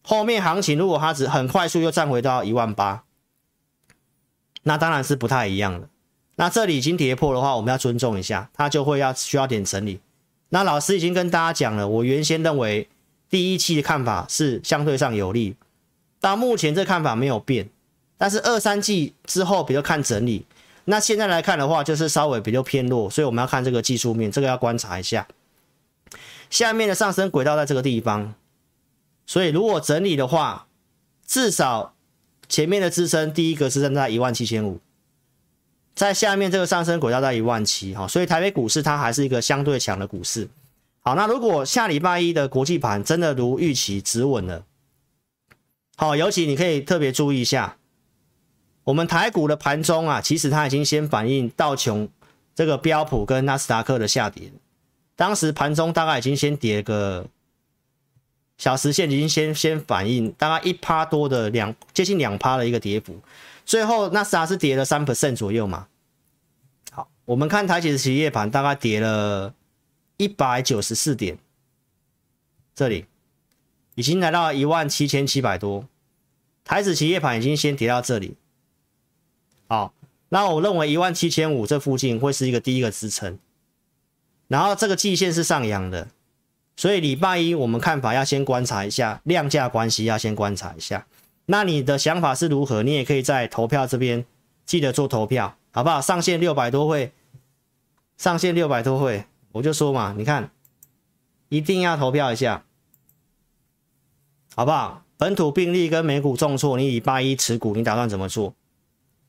[0.01, 3.03] 后面行情如果它只很快速又站回到一万八，
[4.63, 5.89] 那当然是不太一样的。
[6.37, 9.99] 那这里已经跌破的话，我们要尊重一下，它就会要需要点整理。
[10.49, 12.87] 那老师已经跟大家讲了，我原先认为
[13.29, 15.55] 第一季的看法是相对上有利，
[16.21, 17.69] 到目前这看法没有变，
[18.17, 20.45] 但是二三季之后比较看整理。
[20.85, 25.27] 那现在来看的话，就是稍微比较偏弱，所以我们要看这个技术面，这个要观察一下。
[26.51, 28.35] 下面的上升轨道在这个地方，
[29.25, 30.67] 所以如果整理的话，
[31.25, 31.95] 至少
[32.47, 34.79] 前面的支撑第一个支撑在一万七千五，
[35.95, 40.47] 在下面这个上升轨道在一万七，哈，所以台北股市它还是一个相对强的股市。
[40.99, 44.65] 好，那如果下礼拜一的国际盘真的如预期止稳了，
[45.95, 47.77] 好，尤其你可以特别注意一下。
[48.83, 52.09] 我们台股的盘中啊，其实它已经先反映道琼
[52.53, 54.51] 这个标普跟纳斯达克的下跌。
[55.15, 57.25] 当时盘中大概已经先跌个
[58.57, 63.19] 小时线，已经先先反映大概一趴多的两接近两趴的一个跌幅。
[63.65, 65.87] 最后纳斯达是跌了三 percent 左右嘛。
[66.91, 69.53] 好，我们看台指期夜盘大概跌了
[70.17, 71.37] 一百九十四点，
[72.75, 73.05] 这里
[73.95, 75.87] 已经来到一万七千七百多。
[76.63, 78.35] 台指期夜盘已经先跌到这里。
[79.67, 79.93] 好，
[80.29, 83.39] 那我认为一万七千五这附近会是一个第一个支撑，
[84.47, 86.07] 然后这个季线是上扬的，
[86.75, 91.07] 所以礼拜一我们看法要先观察一下量价关系，要先观察一下。
[91.47, 92.81] 那你的想法是如何？
[92.81, 94.25] 你也可以在投票这边
[94.65, 96.01] 记得做投票，好不好？
[96.01, 97.13] 上线六百多会，
[98.17, 100.49] 上线六百多会，我就说嘛，你看
[101.49, 102.65] 一定要投票一下，
[104.55, 105.03] 好不好？
[105.17, 108.55] 本土病例跟美股重挫，你以八一持股，你打算怎么做？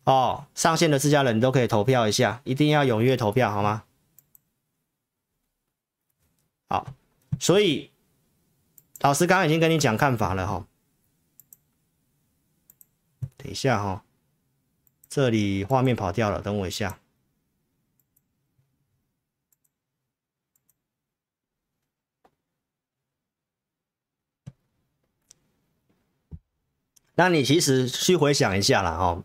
[0.04, 3.84] 哦，上线的自家人你都可以投票一下，一定要踊跃投票，好吗？
[6.68, 6.88] 好，
[7.38, 7.90] 所以
[9.00, 10.66] 老师刚刚已经跟你讲看法了哈。
[13.46, 14.02] 等一下哈，
[15.08, 16.98] 这里画面跑掉了，等我一下。
[27.14, 29.24] 那你其实去回想一下啦，哦，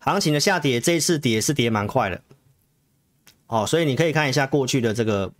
[0.00, 2.24] 行情的下跌，这一次跌是跌蛮快的，
[3.46, 5.32] 哦，所以你可以看一下过去的这个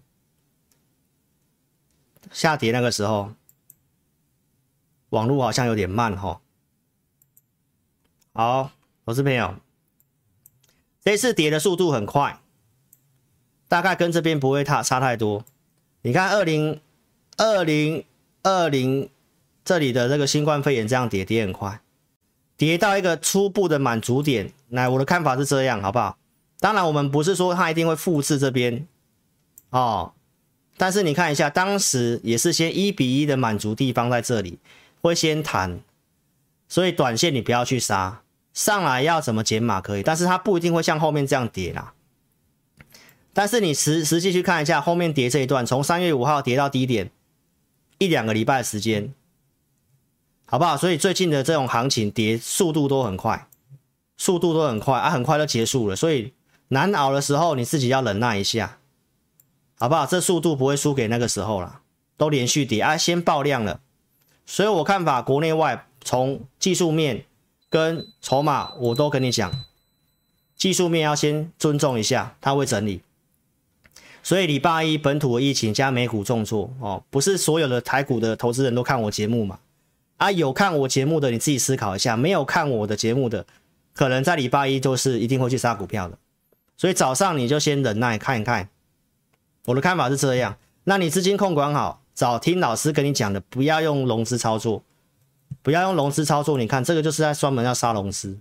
[2.30, 3.34] 下跌那个时候，
[5.08, 6.40] 网络好像有点慢哈。
[8.32, 8.72] 好，
[9.06, 9.56] 投资朋友，
[11.04, 12.40] 这次跌的速度很快，
[13.68, 15.44] 大概跟这边不会差差太多。
[16.02, 16.80] 你看二零
[17.36, 18.04] 二零
[18.42, 19.08] 二零。
[19.64, 21.80] 这里的这个新冠肺炎这样跌跌很快，
[22.56, 24.52] 跌到一个初步的满足点。
[24.70, 26.18] 来，我的看法是这样，好不好？
[26.58, 28.84] 当然，我们不是说它一定会复制这边
[29.70, 30.14] 哦，
[30.76, 34.58] 但是你看一下，当时也是先一比一的满足地方在这里，
[35.00, 35.78] 会先弹，
[36.72, 38.22] 所以短线你不要去杀，
[38.54, 41.92] 上来要怎么减码可以，但是它不一定会像后面这样跌啦。
[43.34, 47.10] 但是你实实际去看一下后面跌这一段，从三月五号跌到低点，
[47.98, 49.12] 一两个礼拜的时间。
[50.46, 50.74] 好不好？
[50.74, 53.48] 所以最近的这种行情跌速度都很快，
[54.16, 55.94] 速度都很快啊，很快就结束了。
[55.94, 56.32] 所以
[56.68, 58.78] 难熬的时候，你自己要忍耐一下，
[59.78, 60.06] 好不好？
[60.06, 61.82] 这速度不会输给那个时候了，
[62.16, 63.80] 都连续跌啊，先爆量了。
[64.46, 67.24] 所以我看法，国内外从技术面
[67.70, 69.52] 跟筹码，我都跟你讲，
[70.56, 73.02] 技术面要先尊重一下，它会整理。
[74.22, 79.58] 所以礼拜一本土的疫情加美股重挫哦，不是所有的台股的投资人都看我节目嘛？
[80.18, 83.44] 啊，有看我节目的，你自己思考一下；没有看我的节目的，
[83.92, 86.16] 可能在礼拜一就是一定会去杀股票的。
[86.76, 88.68] 所以早上你就先忍耐看一看。
[89.64, 94.84] 我的看法是这样，那你资金控管好，早听老师跟你讲的，不要用融资操作，
[95.62, 96.58] 不要用融资操作。
[96.58, 98.38] 你看这个就是在专门要杀融资，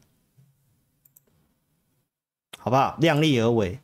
[2.57, 2.97] 好不好？
[2.99, 3.79] 量力而为，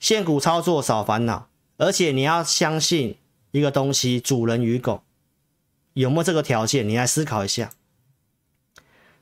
[0.00, 3.18] 现股操作少烦恼，而且你要相信
[3.50, 5.02] 一个东西：主人与狗。
[5.94, 6.88] 有没有这个条件？
[6.88, 7.70] 你来思考一下，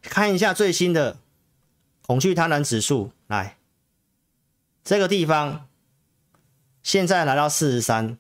[0.02, 1.18] 看一下最新的
[2.06, 3.56] 恐惧贪婪指数，来
[4.84, 5.66] 这个地方，
[6.80, 8.16] 现在来到四十三，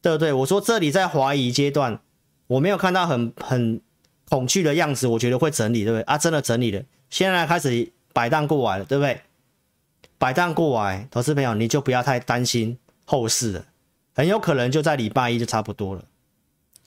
[0.00, 0.32] 对不对？
[0.32, 2.00] 我说这里在怀疑阶段，
[2.46, 3.80] 我没有看到很很
[4.28, 6.02] 恐惧的样子，我觉得会整理，对不对？
[6.02, 9.20] 啊，真的整理了，现在开始摆荡过来了，对不对？
[10.18, 13.66] 摆荡过来，投资朋友你就不要太担心后市了，
[14.14, 16.04] 很有可能就在礼拜一就差不多了。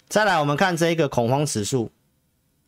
[0.07, 1.91] 再来，我们看这一个恐慌指数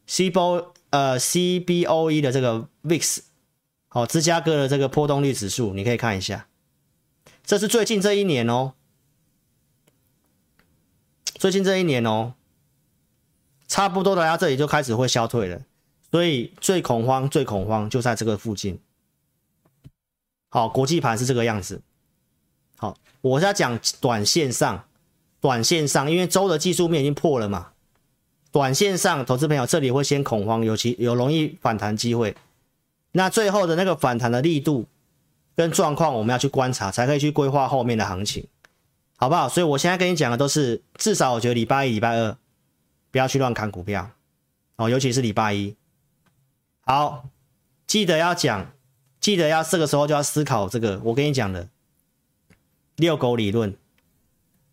[0.08, 3.20] ，CBO 呃 CBOE 的这个 VIX，
[3.88, 6.48] 好，芝加哥的这个波动率指数，你可以看一下，
[7.44, 8.74] 这是最近这一年哦，
[11.34, 12.36] 最近这一年哦，
[13.72, 15.62] 差不多的，它这里就开始会消退了，
[16.12, 18.78] 所以最恐慌、最恐慌就在这个附近。
[20.50, 21.82] 好，国际盘是这个样子。
[22.76, 24.84] 好，我在讲短线上。
[25.40, 27.70] 短线上，因为周的技术面已经破了嘛，
[28.52, 32.36] 短线上，投资朋友这里会先恐慌，尤其有容易反弹机会。
[33.14, 34.86] 那最后的那个反弹的力度
[35.56, 38.46] 跟状况，我们要去观察，才可以去规划后面的行情，
[39.16, 39.50] 好不好？
[39.50, 42.38] 所以我现在跟你讲的都是，至少我觉得礼拜一、礼拜二
[43.12, 44.12] 不要去乱砍股票
[44.78, 45.76] 哦，尤其是礼拜一。
[46.82, 47.30] 好，
[47.86, 48.74] 记得要讲，
[49.20, 51.70] 记得要这个时候就要思考这个，我跟你讲的
[52.96, 53.78] 遛狗理论。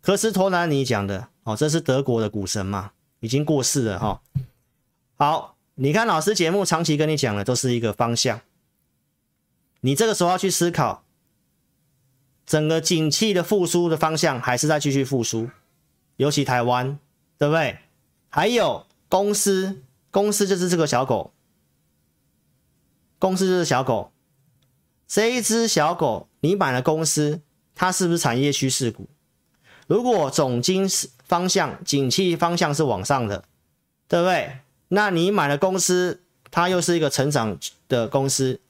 [0.00, 4.22] 科斯托兰尼讲的哦，这是德国的股神嘛，已经过世了哈。
[5.16, 8.40] 好，你看老师节目长期跟你讲的都是一个方向，
[9.80, 11.02] 你这个时候要去思考，
[12.46, 15.50] 整个景气的复苏的方向还是在继续复苏，
[16.16, 16.98] 尤其台湾，
[17.36, 17.78] 对不对？
[18.28, 21.32] 还有公司，公司就是这个小狗，
[23.18, 24.12] 公司就是小狗，
[25.06, 27.40] 这一只小狗，你买了公司，
[27.74, 29.08] 它是不是产业趋势股？
[29.86, 30.86] 如果总经
[31.24, 33.44] 方向、景气方向是往上的，
[34.06, 34.58] 对不对？
[34.88, 37.58] 那你买了公司，它又是一个成长
[37.88, 38.60] 的公司，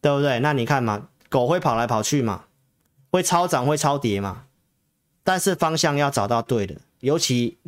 [0.00, 0.40] 对不对？
[0.40, 2.44] 那你看嘛，狗会跑来跑去嘛，
[3.10, 4.46] 会超涨会超跌嘛，
[5.24, 7.58] 但是方向要找到对的，尤其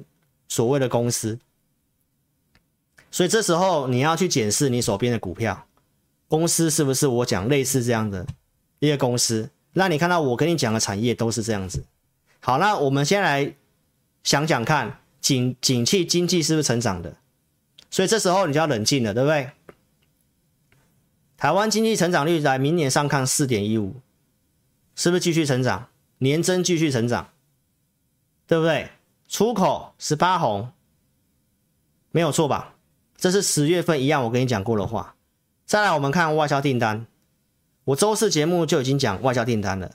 [0.50, 1.38] 所谓的公司。
[3.10, 5.66] 所以这时候你要去检视你手边的股票，
[6.28, 8.26] 公司是不是我讲类似这样的
[8.80, 9.48] 一个公司？
[9.72, 11.84] 那你看到我跟你讲的产业都是这样子。
[12.40, 13.54] 好，那我们先来
[14.22, 17.16] 想想看，景景气经济是不是成长的？
[17.90, 19.50] 所以这时候你就要冷静了，对不对？
[21.36, 23.94] 台湾经济成长率在明年上看四点一五，
[24.94, 25.88] 是不是继续成长？
[26.18, 27.30] 年增继续成长，
[28.46, 28.90] 对不对？
[29.30, 30.72] 出口十八红，
[32.10, 32.74] 没有错吧？
[33.16, 35.14] 这是十月份一样，我跟你讲过的话。
[35.64, 37.06] 再来，我们看外销订单，
[37.84, 39.92] 我周四节目就已经讲外销订单了。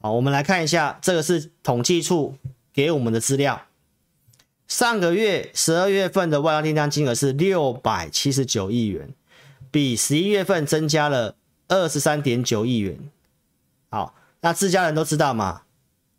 [0.00, 2.38] 好，我们来看一下，这个是统计处
[2.72, 3.66] 给我们的资料。
[4.66, 9.12] 上个月十二月份的外销订单金额是六百七十九亿元，
[9.70, 11.36] 比十一月份增加了
[11.68, 13.10] 二十三点九亿元。
[13.90, 15.64] 好，那自家人都知道嘛？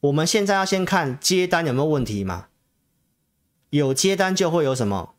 [0.01, 2.47] 我们现在要先看接单有没有问题嘛？
[3.69, 5.13] 有接单就会有什么？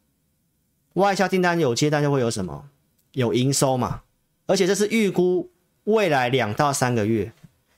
[0.95, 2.69] 外销订单有接单就会有什么？
[3.13, 4.03] 有营收嘛？
[4.47, 5.51] 而且这是预估
[5.85, 7.33] 未来两到三个月，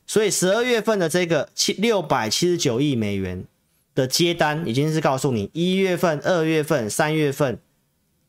[0.06, 3.44] 所以十二月份的这个七六百七十九亿美元
[3.94, 7.58] 的接单，已经是告诉你一月份、二月份、三月份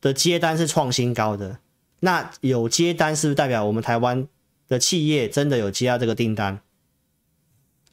[0.00, 1.58] 的接单是创新高的。
[2.00, 4.26] 那有接单是不是代表我们台湾
[4.68, 6.60] 的企业真的有接到这个订单？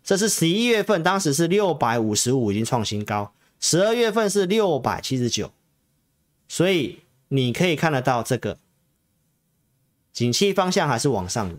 [0.03, 3.33] 这是十一月份，当时是六百五十五，已经创新高。
[3.59, 5.51] 十二月份是六百七十九，
[6.47, 8.57] 所以你可以看得到这个
[10.11, 11.55] 景气方向还是往上的。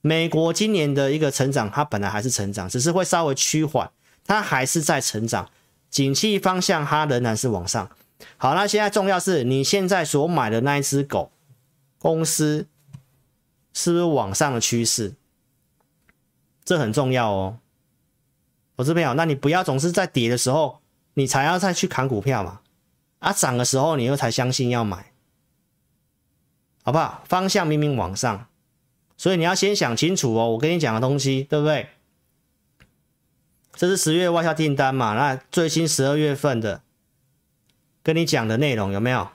[0.00, 3.90] 美国今年的一个成长，它本来还是成长，只是会稍微趋缓，
[4.24, 5.50] 它还是在成长。
[5.90, 7.90] 景气方向它仍然是往上。
[8.36, 11.32] 好，那现在重要是你现在所买的那一只狗
[11.98, 12.66] 公司
[13.72, 15.14] 是不是往上的趋势？
[16.66, 17.58] 这很重要哦，
[18.74, 20.80] 我这边好，那你不要总是在跌的时候，
[21.14, 22.60] 你才要再去砍股票嘛，
[23.20, 25.12] 啊，涨的时候你又才相信要买，
[26.82, 27.22] 好不好？
[27.26, 28.48] 方向明明往上，
[29.16, 30.50] 所以你要先想清楚哦。
[30.50, 31.88] 我跟你讲的东西，对不对？
[33.74, 36.82] 这是十月外销订单嘛，那最新十二月份的
[38.02, 39.28] 跟你讲的内容有没有？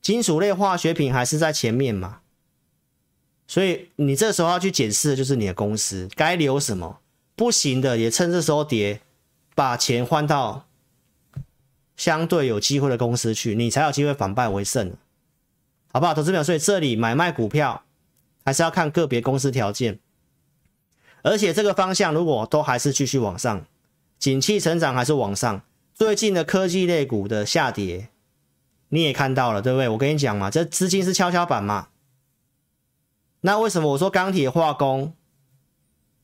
[0.00, 2.20] 金属类化学品还是在前面嘛？
[3.48, 6.98] 所以你这时候要去检视的就是你的公司该留什么，
[7.36, 9.00] 不行的也趁这时候跌，
[9.54, 10.66] 把钱换到
[11.96, 14.92] 相对有机会的公司去，你才有机会反败为胜，
[15.92, 16.12] 好不好？
[16.12, 17.84] 投资表，所以这里买卖股票
[18.44, 20.00] 还是要看个别公司条件，
[21.22, 23.64] 而且这个方向如果都还是继续往上，
[24.18, 25.62] 景气成长还是往上，
[25.94, 28.08] 最近的科技类股的下跌
[28.88, 29.88] 你也看到了，对不对？
[29.88, 31.88] 我跟你讲嘛，这资金是跷跷板嘛。
[33.46, 35.14] 那为什么我说钢铁、化工、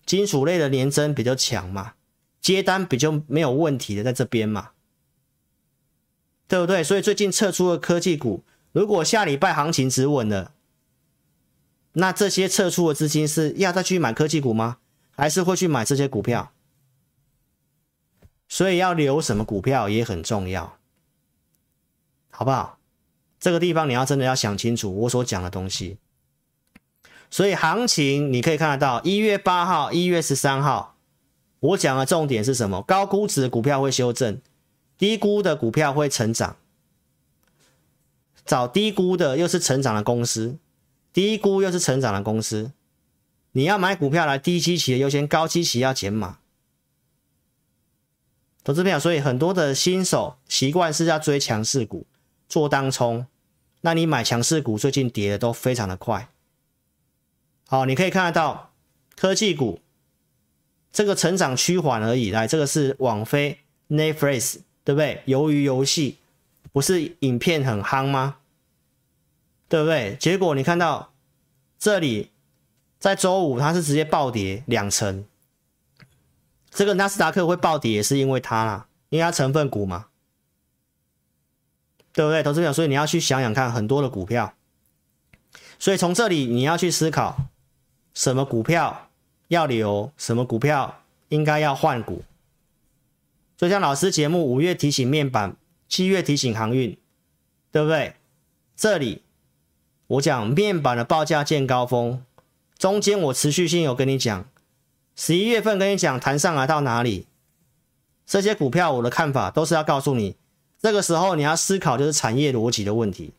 [0.04, 1.94] 金属类的年增比较强嘛？
[2.40, 4.70] 接单比较没有问题的在这边嘛，
[6.48, 6.82] 对不对？
[6.82, 8.42] 所以最近撤出的科技股，
[8.72, 10.52] 如果下礼拜行情止稳了，
[11.92, 14.78] 那这些撤出的资金是要再去买科技股吗？
[15.12, 16.52] 还是会去买这些股票？
[18.48, 20.76] 所以要留什么股票也很重要，
[22.30, 22.80] 好不好？
[23.38, 25.98] 这个地方你要真的要想清楚我所讲的东西。
[27.32, 30.96] 所以行情你可以看得到，一月八号、一月十三号，
[31.60, 32.82] 我讲的重点是什么？
[32.82, 34.38] 高估值的股票会修正，
[34.98, 36.58] 低估的股票会成长。
[38.44, 40.58] 找低估的又是成长的公司，
[41.10, 42.72] 低估又是成长的公司。
[43.52, 46.36] 你要买股票来低基期的优先，高基期要减码。
[48.62, 52.06] 投资朋友，所以很多的新手习惯是要追强势股
[52.46, 53.26] 做当冲，
[53.80, 56.28] 那你买强势股最近跌的都非常的快。
[57.72, 58.70] 好，你可以看得到
[59.16, 59.80] 科技股
[60.92, 62.30] 这个成长趋缓而已。
[62.30, 65.22] 来，这个是网飞 Netflix，对不对？
[65.26, 66.18] 鱿鱼游戏
[66.70, 68.36] 不是影片很夯吗？
[69.70, 70.14] 对不对？
[70.20, 71.14] 结果你看到
[71.78, 72.30] 这里，
[72.98, 75.24] 在周五它是直接暴跌两成。
[76.70, 80.08] 这个纳斯达克会暴跌也是因为它啦，因为它成分股嘛，
[82.12, 82.42] 对不对？
[82.42, 84.52] 投资者，所以你要去想想看，很多的股票。
[85.78, 87.48] 所以从这里你要去思考。
[88.14, 89.08] 什么股票
[89.48, 90.12] 要留？
[90.16, 92.22] 什么股票应该要换股？
[93.56, 95.56] 就像老师节目五月提醒面板，
[95.88, 96.96] 七月提醒航运，
[97.70, 98.14] 对不对？
[98.76, 99.22] 这里
[100.06, 102.24] 我讲面板的报价见高峰，
[102.76, 104.46] 中间我持续性有跟你讲，
[105.14, 107.26] 十一月份跟你讲弹上来到哪里，
[108.26, 110.36] 这些股票我的看法都是要告诉你，
[110.80, 113.32] 这个时候你要思考就是产业逻辑的问题。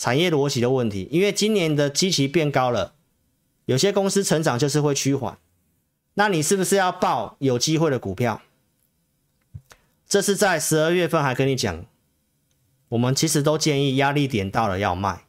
[0.00, 2.94] 产业逻辑的问题，因为今年的基期变高了，
[3.66, 5.36] 有些公司成长就是会趋缓，
[6.14, 8.40] 那你是不是要报有机会的股票？
[10.08, 11.84] 这是在十二月份还跟你讲，
[12.88, 15.26] 我们其实都建议压力点到了要卖，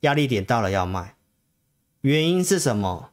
[0.00, 1.14] 压力点到了要卖，
[2.00, 3.12] 原因是什么？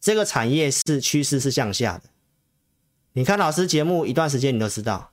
[0.00, 2.10] 这个产业是趋势是向下的，
[3.12, 5.12] 你看老师节目一段时间你都知道，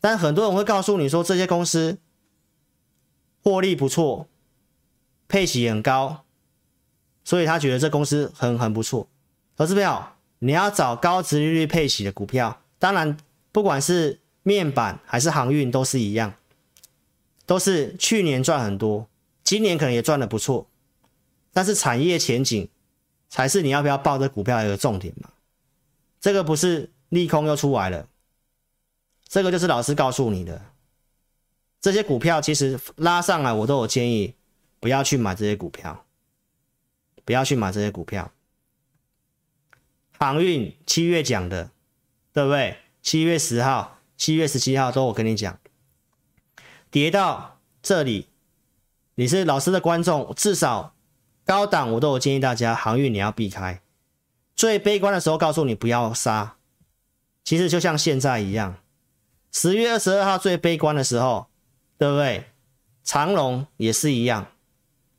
[0.00, 1.98] 但很多人会告诉你说这些公司。
[3.44, 4.26] 获利不错，
[5.28, 6.24] 配息很高，
[7.22, 9.06] 所以他觉得这公司很很不错。
[9.54, 13.14] 投资票，你要找高殖利率配息的股票，当然
[13.52, 16.32] 不管是面板还是航运都是一样，
[17.44, 19.06] 都是去年赚很多，
[19.42, 20.66] 今年可能也赚的不错，
[21.52, 22.66] 但是产业前景
[23.28, 25.28] 才是你要不要报这股票的一个重点嘛。
[26.18, 28.08] 这个不是利空又出来了，
[29.28, 30.62] 这个就是老师告诉你的。
[31.84, 34.34] 这些股票其实拉上来，我都有建议
[34.80, 36.06] 不要去买这些股票，
[37.26, 38.32] 不要去买这些股票。
[40.18, 41.72] 航运七月讲的，
[42.32, 42.78] 对不对？
[43.02, 45.60] 七月十号、七月十七号都我跟你讲，
[46.90, 48.28] 跌到这里，
[49.16, 50.94] 你是老师的观众，至少
[51.44, 53.82] 高档我都有建议大家航运你要避开。
[54.56, 56.56] 最悲观的时候告诉你不要杀，
[57.44, 58.76] 其实就像现在一样，
[59.52, 61.48] 十月二十二号最悲观的时候。
[61.98, 62.46] 对不对？
[63.02, 64.48] 长龙也是一样，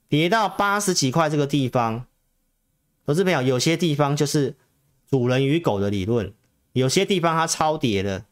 [0.09, 2.05] 跌到八十几块这个地方，
[3.05, 4.55] 投资朋友，有些地方就是
[5.09, 6.34] 主人与狗的理论，
[6.73, 8.26] 有些地方它超跌了，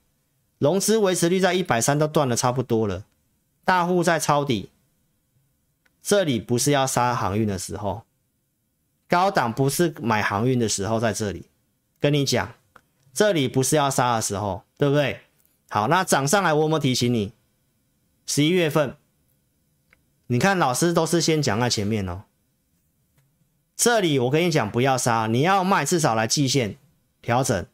[0.57, 3.05] 融资维持率在一百三都断了差不多了，
[3.63, 4.69] 大户在抄底，
[6.01, 8.01] 这里不是要杀航运的时候，
[9.07, 11.45] 高档不是买航运的时候，在这里
[11.99, 12.55] 跟你讲，
[13.13, 15.19] 这里不是要杀的时候，对不对？
[15.69, 17.31] 好，那涨上来我有没有提醒你？
[18.25, 18.95] 十一月份，
[20.27, 22.23] 你看老师都是先讲在前面哦。
[23.75, 26.77] 这里我跟你讲，不要杀，你要卖至少来季线
[27.21, 27.65] 调整，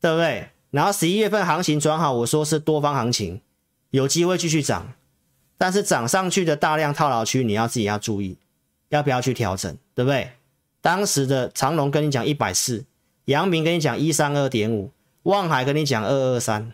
[0.00, 0.48] 对不对？
[0.70, 3.40] 然后十一月份行情转好，我说是多方行情，
[3.90, 4.94] 有机会继续涨，
[5.56, 8.38] 但是涨上去的大量套牢区，你要自己要注意，
[8.88, 10.32] 要不要去调整，对不对？
[10.80, 12.84] 当时的长龙跟你讲一百四，
[13.26, 14.90] 阳明跟你讲一三二点五，
[15.22, 16.72] 望海跟你讲二二三。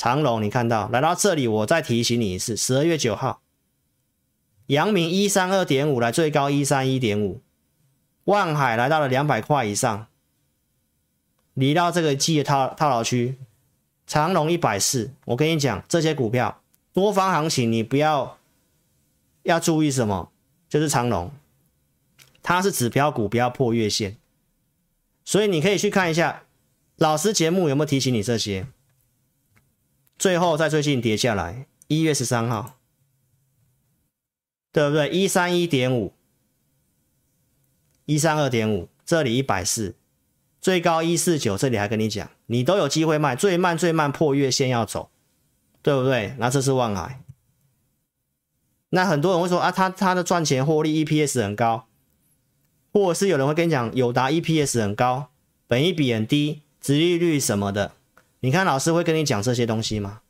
[0.00, 3.42] 长龙，你看到来到这里，我再提醒你一次，十二月九号，
[4.68, 7.42] 阳明一三二点五来最高一三一点五，
[8.24, 10.06] 万海来到了两百块以上，
[11.52, 13.36] 离到这个季的套套牢区，
[14.06, 16.62] 长龙一百四，我跟你讲，这些股票
[16.94, 18.38] 多方行情，你不要
[19.42, 20.32] 要注意什么，
[20.66, 21.30] 就是长龙，
[22.42, 24.16] 它是指标股，不要破月线，
[25.26, 26.44] 所以你可以去看一下
[26.96, 28.66] 老师节目有没有提醒你这些。
[30.20, 32.78] 最后在最近跌下来，一月十三号，
[34.70, 35.08] 对不对？
[35.08, 36.12] 一三一点五，
[38.04, 39.96] 一三二点五，这里一百四，
[40.60, 45.10] 最高一四九，这里还跟你讲，你都有机会卖，最慢最慢破月线要走，
[45.80, 46.34] 对不对？
[46.38, 47.24] 那这是万海，
[48.90, 51.88] 那很多人会说啊，他他的赚钱获利 EPS 很高，
[52.92, 55.30] 或者是有人会跟你讲友达 EPS 很高，
[55.66, 57.92] 本益比很低，殖利率什么的。
[58.40, 60.22] 你看老师会跟你讲这些东西吗？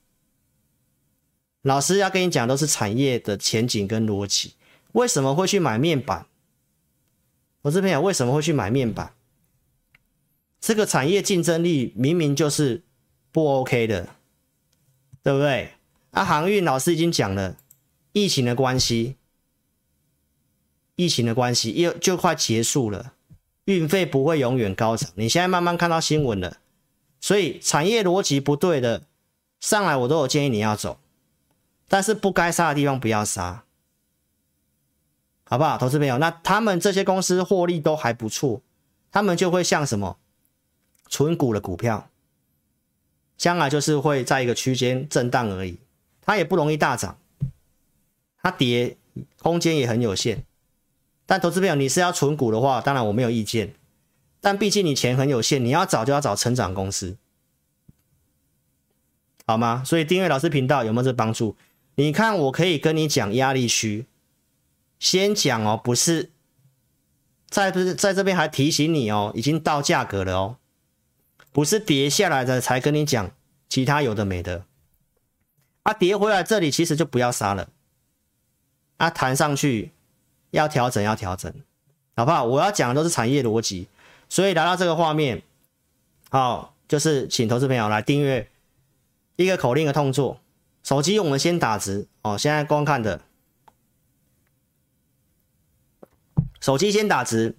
[1.63, 4.55] 老师要跟你讲都是产业的前景跟逻辑。
[4.93, 6.27] 为什么会去买面板？
[7.63, 9.13] 我这边讲为什么会去买面板？
[10.61, 12.83] 这个产业竞争力明明就是
[13.31, 14.09] 不 OK 的，
[15.23, 15.75] 对不对？
[16.11, 17.57] 啊，航运老师已经讲了，
[18.13, 19.17] 疫情的关系，
[20.97, 23.13] 疫情的关系又就快结束了，
[23.67, 25.11] 运费不会永远高涨。
[25.15, 26.60] 你现在慢慢看到新闻了。
[27.21, 29.03] 所以产业逻辑不对的
[29.61, 30.99] 上来，我都有建议你要走，
[31.87, 33.65] 但是不该杀的地方不要杀，
[35.45, 35.77] 好不好？
[35.77, 38.63] 投资朋友，那他们这些公司获利都还不错，
[39.13, 40.17] 他们就会像什么
[41.09, 42.09] 存股的股票，
[43.37, 45.79] 将来就是会在一个区间震荡而已，
[46.23, 47.19] 它也不容易大涨，
[48.43, 48.97] 它跌
[49.39, 50.45] 空间也很有限。
[51.27, 53.75] 但投资朋友，你是要存股的话，当然我没有意见。
[54.41, 57.19] 但毕竟你钱很有限，你要找就要找成长公司，
[59.47, 59.83] 好吗？
[59.85, 61.57] 所以订阅老师频道有没有这帮助？
[61.97, 64.07] 你看，我可以跟你讲压力区，
[64.99, 66.31] 先讲哦，不是
[67.51, 70.57] 在不是在这边还提醒你哦，已经到价格了哦，
[71.53, 73.31] 不是跌下来的才跟你讲
[73.69, 74.65] 其他有的没的，
[75.83, 77.69] 啊，跌回来这里其实就不要杀了，
[78.97, 79.91] 啊，弹上去
[80.53, 81.53] 要调整要调整，
[82.17, 82.45] 好不好？
[82.45, 83.89] 我要讲的都是产业逻辑。
[84.31, 85.43] 所以来到这个画面，
[86.31, 88.49] 好，就是请投资朋友来订阅
[89.37, 90.41] 一个口令的动作。
[90.83, 93.21] 手机我们先打直哦，现在观看的
[96.61, 97.57] 手机先打直，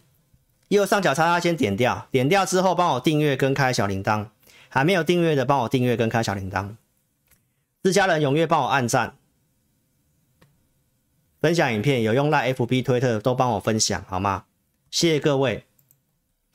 [0.70, 4.30] 右上角叉叉先点掉，点掉之后帮我订阅跟开小铃铛，
[4.70, 6.78] 还没有订阅的帮我订阅跟开小铃铛。
[7.84, 9.18] 自家人踊跃帮我按赞，
[11.42, 14.46] 分享影片有用赖 FB 推特都帮我分享好吗？
[14.90, 15.66] 谢谢各位。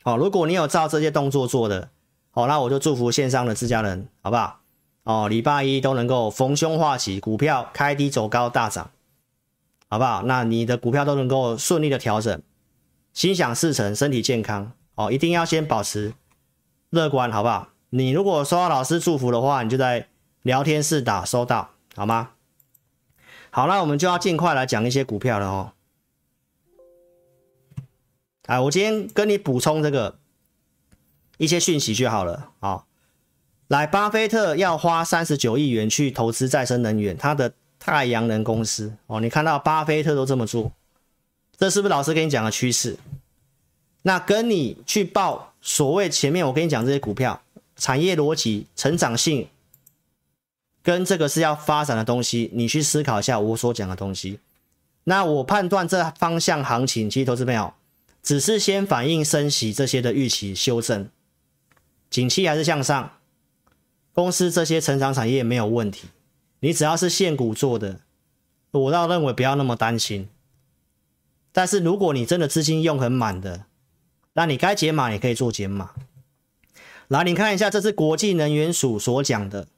[0.07, 1.89] 哦，如果你有照这些动作做的，
[2.31, 4.61] 好，那我就祝福线上的自家人，好不好？
[5.03, 8.89] 哦，礼拜一都能够逢凶化吉，股票开低走高大涨，
[9.89, 10.23] 好不好？
[10.23, 12.41] 那你的股票都能够顺利的调整，
[13.13, 14.71] 心想事成，身体健康。
[14.95, 16.15] 哦，一定要先保持
[16.91, 17.71] 乐观，好不好？
[17.91, 20.07] 你如果收到老师祝福的话，你就在
[20.43, 22.31] 聊天室打收到，好吗？
[23.51, 25.73] 好，那我们就要尽快来讲一些股票了哦。
[28.47, 30.19] 哎，我今天跟你补充这个
[31.37, 32.85] 一些讯息就好了啊。
[33.69, 40.71] 来，巴菲特要花三十九亿元去投资再生能源，他的太阳能公司哦，你看到巴菲特都这么做，
[41.57, 42.97] 这是不是老师跟你讲的趋势？
[44.03, 47.43] 那跟你去报所谓前面我跟你讲这些股票
[47.75, 49.49] 产业逻辑、成长性，
[50.85, 54.39] 跟这个是要发展的东西，你去思考一下我所讲的东西。
[55.03, 57.75] 那我判断这方向行情，其实投资朋友
[58.27, 61.09] 只是先反映升息这些的预期修正，
[62.11, 63.12] 景气还是向上。
[64.12, 66.09] 公司这些成长产业没有问题，
[66.59, 68.01] 你只要是现股做的，
[68.72, 70.29] 我倒认为不要那么担心。
[71.53, 73.66] 但是如果你真的资金用很满的，
[74.33, 75.93] 那你该减码也可以做减码。
[77.07, 79.68] 来，你看一下，这是国际能源署所讲的，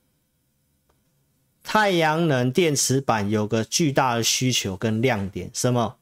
[1.62, 5.96] 太阳能电池板有个巨大的需求跟亮点，什么？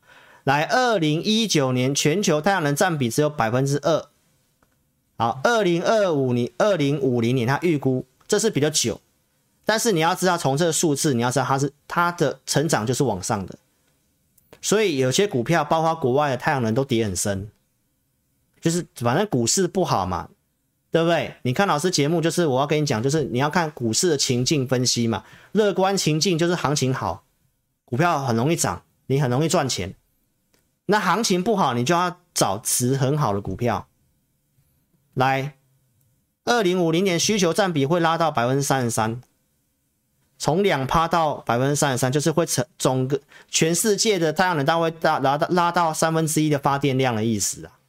[0.47, 4.07] 来，二零一九年全球太阳能占比只有百分之二，
[5.17, 8.07] 好，二零二五年、二零五零年，他预估。
[8.29, 9.01] 这是比较久，
[9.65, 13.59] 但是你要知道，从这个数字，你要知道它是它的成长就是往上的，
[14.63, 17.49] 所以有些股票，包括国外的太阳能都跌很深，
[18.61, 20.29] 就是反正股市不好嘛，
[20.93, 21.35] 对不对？
[21.43, 27.25] 你看老师节目，就是我要跟你讲，就是你要看股市的情境分析嘛，乐观情境就是行情好，
[27.85, 29.95] 股票很容易涨，你很容易赚钱。
[30.87, 33.87] 那行情不好，你就要找值很好的股票
[35.15, 35.55] 来。
[36.45, 39.21] 二零五零年需求占比会拉到百分之三十三，
[40.39, 47.81] 从两趴到百分之三十三，就是会成总个全世界的太阳能单位大拉到拉到三分之一的发电量的意思啊。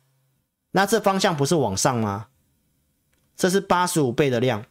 [0.72, 2.30] 那这方向不是往上吗？
[3.36, 4.66] 这是八十五倍的量，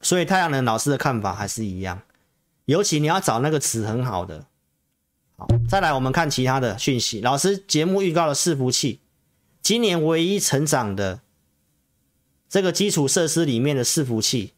[0.00, 2.02] 所以太阳能老师的看法还是一样，
[2.64, 4.46] 尤其你要找那个词很好的。
[5.40, 9.00] 好，再来我们看其他的讯息，老师节目预告了伺服器，
[9.62, 11.22] 今年唯一成长的。
[12.46, 14.54] 这个基础设施里面的伺服器，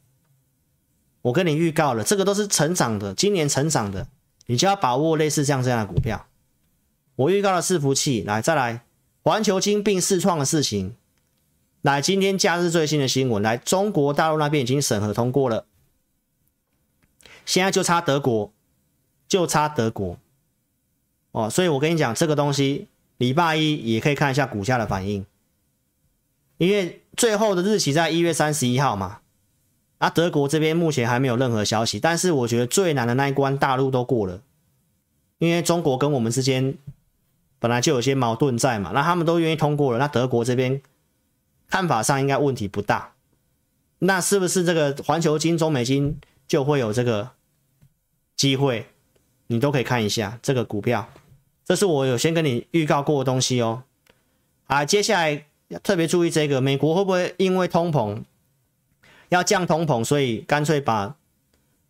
[1.21, 4.09] 我跟你预告了，这个都是成长的，今年成长的，
[4.47, 6.27] 你就要把握类似这样这样的股票。
[7.17, 8.87] 我预告了伺服器，来再来，
[9.23, 10.97] 环球晶并世创的事情，
[11.83, 15.67] 来今天假日最新的新闻，来中国大陆那边已经审核通过了，
[17.45, 18.51] 现在就差德国，
[19.29, 20.17] 就差德国，
[21.33, 25.27] 哦，所以我跟你讲这个东西，礼拜一也可以看一下股价的反应。
[26.59, 29.21] 因为最后的日期在一月三十一号嘛，
[29.99, 34.43] 啊，德国这边目前还没有任何消息，但是我觉得最难的那一关大陆都过了，
[35.39, 36.77] 因为中国跟我们之间
[37.59, 40.81] 本来就有些矛盾在嘛，那他们都愿意通过了，那德国这边
[41.69, 43.15] 看法上应该问题不大，
[44.01, 47.31] 那是不是这个环球金、中美金就会有这个
[48.37, 48.87] 机会？
[49.49, 51.09] 你都可以看一下这个股票，
[51.73, 53.85] 这是我有先跟你预告过的东西哦，
[54.67, 55.79] 啊，接下来要。
[55.79, 58.25] 特别注意这个，美国会不会因为通膨
[59.31, 61.17] 要降通膨，所以干脆把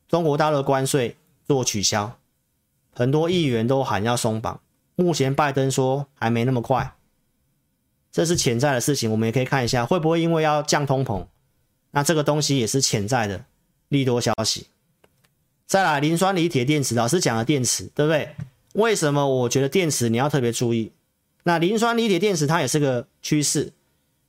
[0.08, 1.16] 中国大陆的关税
[1.48, 2.16] 做取消？
[2.94, 4.60] 很多议员都喊要松绑，
[4.94, 6.94] 目前拜登说还没那么快，
[8.12, 9.10] 这是潜在的事情。
[9.10, 11.26] 我们也可以看一下，会不会因为要降通膨，
[11.90, 13.44] 那这个东西也是潜在的
[13.88, 14.68] 利多消息。
[15.66, 18.36] 再来，磷酸锂铁电池，老师讲的电池，对不对？
[18.72, 20.92] 为什么我觉得电池你要特别注意？
[21.44, 23.72] 那磷酸锂铁电池它也是个趋势，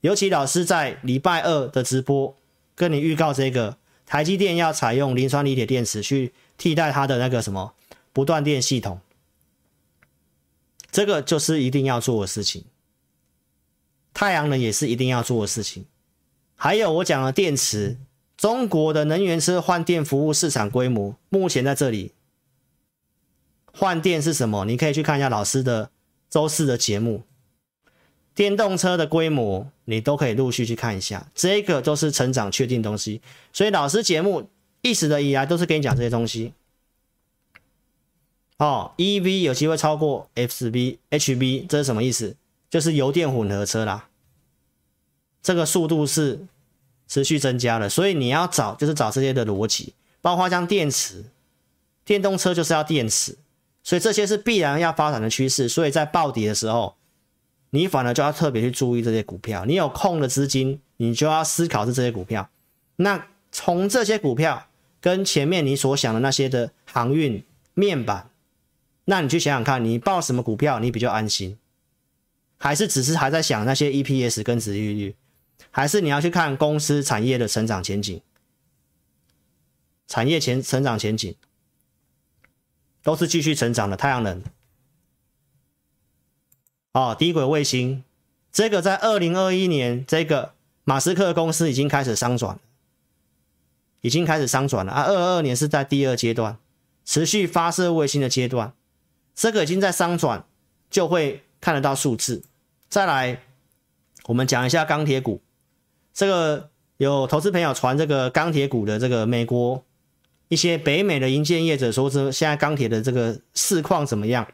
[0.00, 2.36] 尤其老师在礼拜二的直播
[2.74, 7.72] 跟你预告这个台积电要采用磷酸锂铁电池去替代它的那个什么
[8.12, 9.00] 不断电系统，
[10.90, 12.64] 这个就是一定要做的事情。
[14.12, 15.86] 太阳能也是一定要做的事情，
[16.56, 17.96] 还有我讲的电池，
[18.36, 22.12] 中国的能源车换电服务市场规模目前在这里，
[23.76, 24.64] 换电是什么？
[24.64, 25.90] 你可以去看一下老师的。
[26.30, 27.22] 周四的节目，
[28.34, 33.22] 电动车的规模你都可以陆续去看一下，这个都是成长确定东西。
[33.52, 34.50] 所以老师节目
[34.82, 36.52] 一直的以来都是跟你讲这些东西。
[38.56, 42.34] 哦，EV 有机会超过 FB、HB，这是什么意思？
[42.68, 44.08] 就是油电混合车啦。
[45.40, 46.40] 这个速度是
[47.06, 51.26] 持续增加的，所以你要找就是找这些的逻辑，包括像电池，
[52.04, 53.38] 电动车就是要电池。
[53.84, 56.96] 所以这些是必然要发展的趋势，所以在暴跌的时候，
[57.70, 59.66] 你反而就要特别去注意这些股票。
[59.66, 62.48] 你有空的资金，你就要思考是这些股票。
[62.96, 64.66] 那从这些股票
[65.00, 68.30] 跟前面你所想的那些的航运、面板，
[69.04, 71.58] 那你去想想看，你报什么股票你比较安心？
[72.56, 75.14] 还是只是还在想那些 EPS 跟值利率？
[75.70, 78.22] 还是你要去看公司产业的成长前景？
[80.06, 81.34] 产业前成长前景？
[83.04, 84.42] 都是继续成长的太阳能，
[86.92, 88.02] 哦，低轨卫星，
[88.50, 92.58] 这个在二零二一年，这个马斯克公司已经开始商转，
[94.00, 94.90] 已经开始商转了。
[94.90, 95.02] 啊！
[95.04, 96.56] 二二年是在第二阶段，
[97.04, 98.72] 持续发射卫星的阶段，
[99.34, 100.46] 这个已经在商转，
[100.88, 102.42] 就会看得到数字。
[102.88, 103.42] 再来，
[104.24, 105.42] 我们讲一下钢铁股，
[106.14, 109.84] 这个有投资朋友传这个钢铁股的这个美国
[110.48, 114.46] 一些北美的银建业者说，这现在钢铁的这个市况怎么样？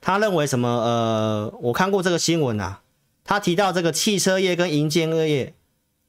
[0.00, 0.68] 他认为什么？
[0.68, 2.82] 呃，我看过这个新闻啊，
[3.24, 5.54] 他提到这个汽车业跟银建业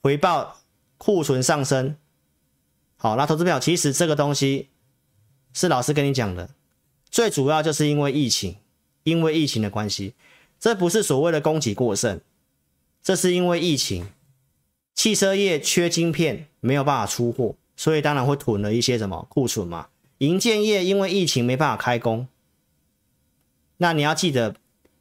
[0.02, 0.58] 回报
[0.98, 1.96] 库存上升。
[2.98, 4.70] 好，那投资朋友，其实这个东西
[5.54, 6.50] 是老师跟你讲的，
[7.10, 8.58] 最主要就是因为疫情，
[9.04, 10.14] 因为疫情的关系，
[10.60, 12.20] 这不是所谓的供给过剩，
[13.02, 14.08] 这是因为疫情，
[14.94, 19.88] 汽车业缺晶片没有办法出货，所以当然会囤了一些什么库存嘛。
[20.20, 22.28] 银建业因为疫情没办法开工。
[23.78, 24.56] 那你要记得，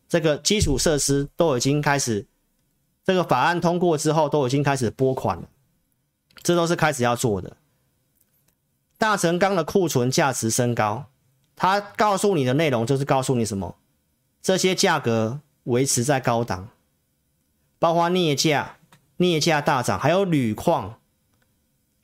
[0.09, 2.27] 这个基础设施都已经开始，
[3.05, 5.49] 这个法案通过之后都已经开始拨款了，
[6.43, 7.57] 这都是开始要做的。
[8.99, 11.07] 大成钢的库存价值升高，
[11.55, 13.77] 它告诉你的内容就是告诉你什么？
[14.43, 16.69] 这些价格维持在高档，
[17.79, 18.77] 包括镍价，
[19.17, 20.99] 镍价大涨，还有铝矿，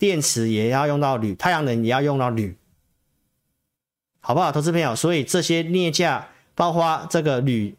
[0.00, 2.56] 电池也要用到铝，太阳能也要用到铝，
[4.18, 4.96] 好不好，投资朋友？
[4.96, 6.26] 所以这些镍价。
[6.56, 7.74] 包括这个铝、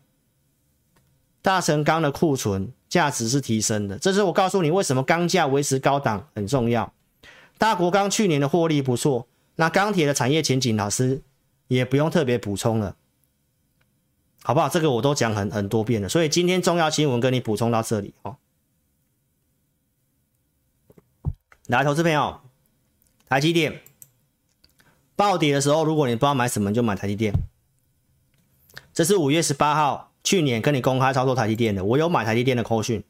[1.43, 6.91] 大成钢的库存价值是提升的，这是我告诉你为什么钢价维持高档很重要。
[7.59, 11.21] 大国钢去年的获利不错，那钢铁的产业前景，老师
[11.67, 12.95] 也不用特别补充了，
[14.41, 14.67] 好不好？
[14.67, 18.35] 这个我都讲很很多遍了，所以今天重要新闻跟你补充到这里哦。
[21.71, 22.41] 来，投资朋友，
[23.29, 23.79] 台积电。
[25.15, 27.33] 暴跌的时候，如果你不知道买什么，就买台积电。
[28.93, 33.01] 这是五月十八号，去年跟你公开操作台积电的，我有买台积电的扣讯，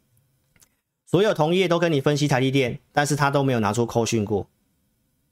[1.07, 4.45] 所有同业都跟你分析台积电，但是他都没有拿出扣讯过，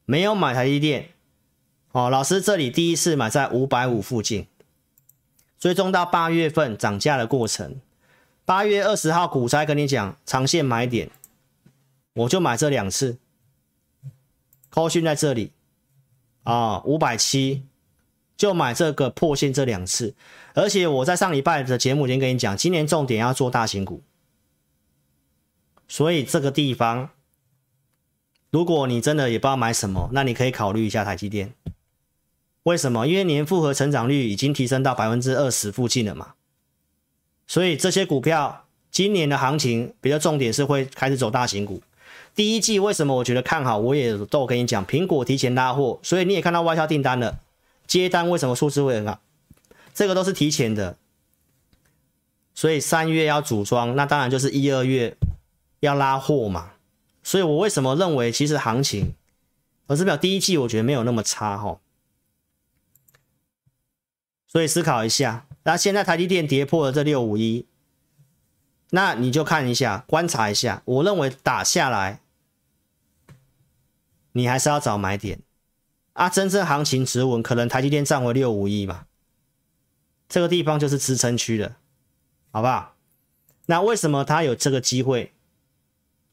[0.06, 1.10] 没有买台积电，
[1.92, 4.48] 哦，老师这里第一次买在五百五附近，
[5.60, 7.80] 追踪到八月份涨价的过程，
[8.44, 11.12] 八月二十号股灾跟你讲长线买点，
[12.14, 13.18] 我就买这两次，
[14.70, 15.54] 扣讯在这里，
[16.44, 17.64] 啊，五百七。
[18.40, 20.16] 就买这个破线这两次，
[20.54, 24.02] 而且我在上礼拜的节目已经跟你讲，今年重点要做大型股，
[25.90, 27.10] 所以这个地方，
[28.50, 31.54] 如果你真的也不知道买什么，那你可以考虑一下台积电。
[32.64, 33.06] 为什么？
[33.06, 36.36] 因为年复合成长率已经提升到百分之二十附近了嘛，
[37.46, 41.82] 所以这些股票今年的行情比较重点是会开始走大型股。
[42.40, 43.80] 第一季为什么我觉得看好？
[43.80, 47.42] 我也都跟你讲，苹果提前拉货，所以你也看到外销订单了。
[47.86, 49.20] 接单为什么数字会很好？
[49.94, 50.96] 这个都是提前的，
[52.56, 55.18] 所以三月要组装，那当然就是一二月
[55.82, 56.72] 要拉货嘛。
[57.24, 59.14] 所以我为什么认为其实行情，
[59.88, 61.82] 我是表第一季我觉得没有那么差哈。
[64.48, 67.66] 所以思考一下，那现在台积电跌破了这六五一，
[68.92, 72.22] 那你就看一下，观察一下，我认为打下来，
[74.40, 75.42] 你还是要找买点。
[76.14, 79.06] 啊，真正行情止稳，可能台积电站回六五亿嘛，
[80.28, 81.78] 这个地方就是支撑区了，
[82.52, 82.96] 好不好？
[83.68, 85.34] 那为什么它有这个机会？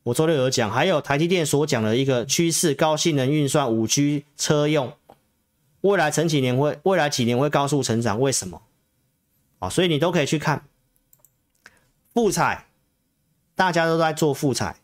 [0.04, 4.92] 我周六有讲，还有台积电所讲的一个趋势，高性能运算、五 G 车用，
[5.82, 8.62] 未来成几年会，未来几年会高速成长，为什么？
[9.58, 10.66] 啊，所以你都可以去看，
[12.12, 12.66] 富彩，
[13.54, 14.76] 大家都在做富彩。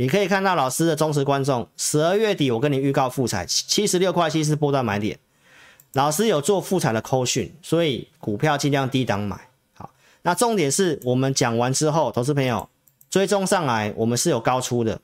[0.00, 5.18] 你可以看到老师的忠实观众，十二月底我跟你预告富采七十六块七是波段买点，
[5.92, 9.48] 老师有做富采的扣讯，所以股票尽量低档买。
[9.74, 9.90] 好，
[10.22, 12.68] 那重点是我们讲完之后，投资朋友
[13.10, 15.00] 追踪上来，我们是有高出的，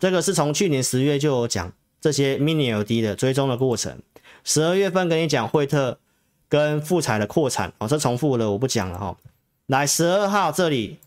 [0.00, 4.02] 这个是从去年十月就有讲这些 mini LED 的追踪的过程，
[4.42, 6.00] 十二月份跟你讲惠特
[6.48, 9.16] 跟富采的扩产，哦，这重复了我不讲了哈，
[9.66, 10.98] 来十二号这里。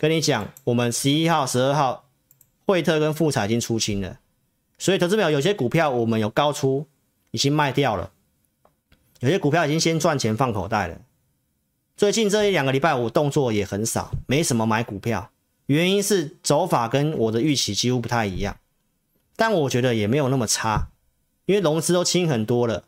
[0.00, 2.08] 跟你讲，我们十一号、十二号，
[2.64, 4.18] 惠特跟富彩已经出清了，
[4.78, 6.86] 所以投资表有些股票我们有高出，
[7.32, 8.10] 已经卖掉了，
[9.18, 11.02] 有些股票已经先赚钱放口袋了。
[11.98, 15.30] 最近这一两个礼拜我动作也很少，没什么买股票，
[15.66, 18.56] 原因是走法跟我的预期几乎不太一样，
[19.36, 20.88] 但我觉得也没有那么差，
[21.44, 22.84] 因为融资都清很多了。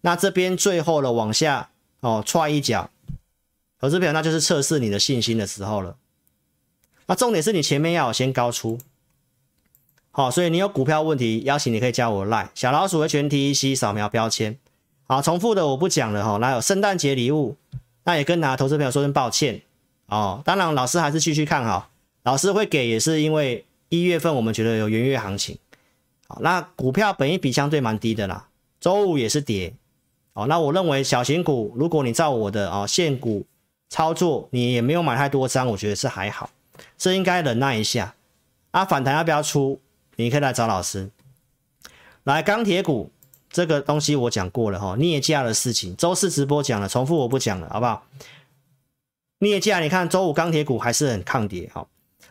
[0.00, 1.68] 那这边最后的往下
[2.00, 2.88] 哦踹一脚，
[3.78, 5.98] 投资表那就是测试你的信心的时候了。
[7.06, 8.78] 那重点是你前面要有先高出，
[10.10, 14.58] 好，所以你有股票问题，邀请你可以加我 Line 小老鼠的全 T E C 扫描标签，
[15.06, 16.38] 好，重复的我不讲了哈。
[16.38, 17.56] 那有圣诞节礼物，
[18.04, 19.62] 那也跟拿投资朋友说声抱歉，
[20.06, 20.42] 哦。
[20.44, 21.90] 当然，老师还是继续看好，
[22.24, 25.56] 老师会给也是因为一月份我们觉得有元月行情。
[26.26, 28.48] 好，那股票本一比相对蛮低的啦，
[28.80, 29.72] 周五也是跌。
[30.32, 33.46] 哦，那我认为小型股，如果你照我的啊、哦、现股
[33.88, 36.50] 操作，你也没有买太多张，我觉得是还好，
[36.96, 38.14] 这应该忍耐一下。
[38.70, 39.80] 啊，反弹要不要出？
[40.16, 41.10] 你可以来找老师。
[42.24, 43.10] 来，钢铁股
[43.48, 48.06] 这个东西我讲过了哈，镍价的事情，周四直播讲了，重复我不讲了，好不好？
[49.38, 51.88] 镍价，你看周五钢铁股还是很抗跌，好，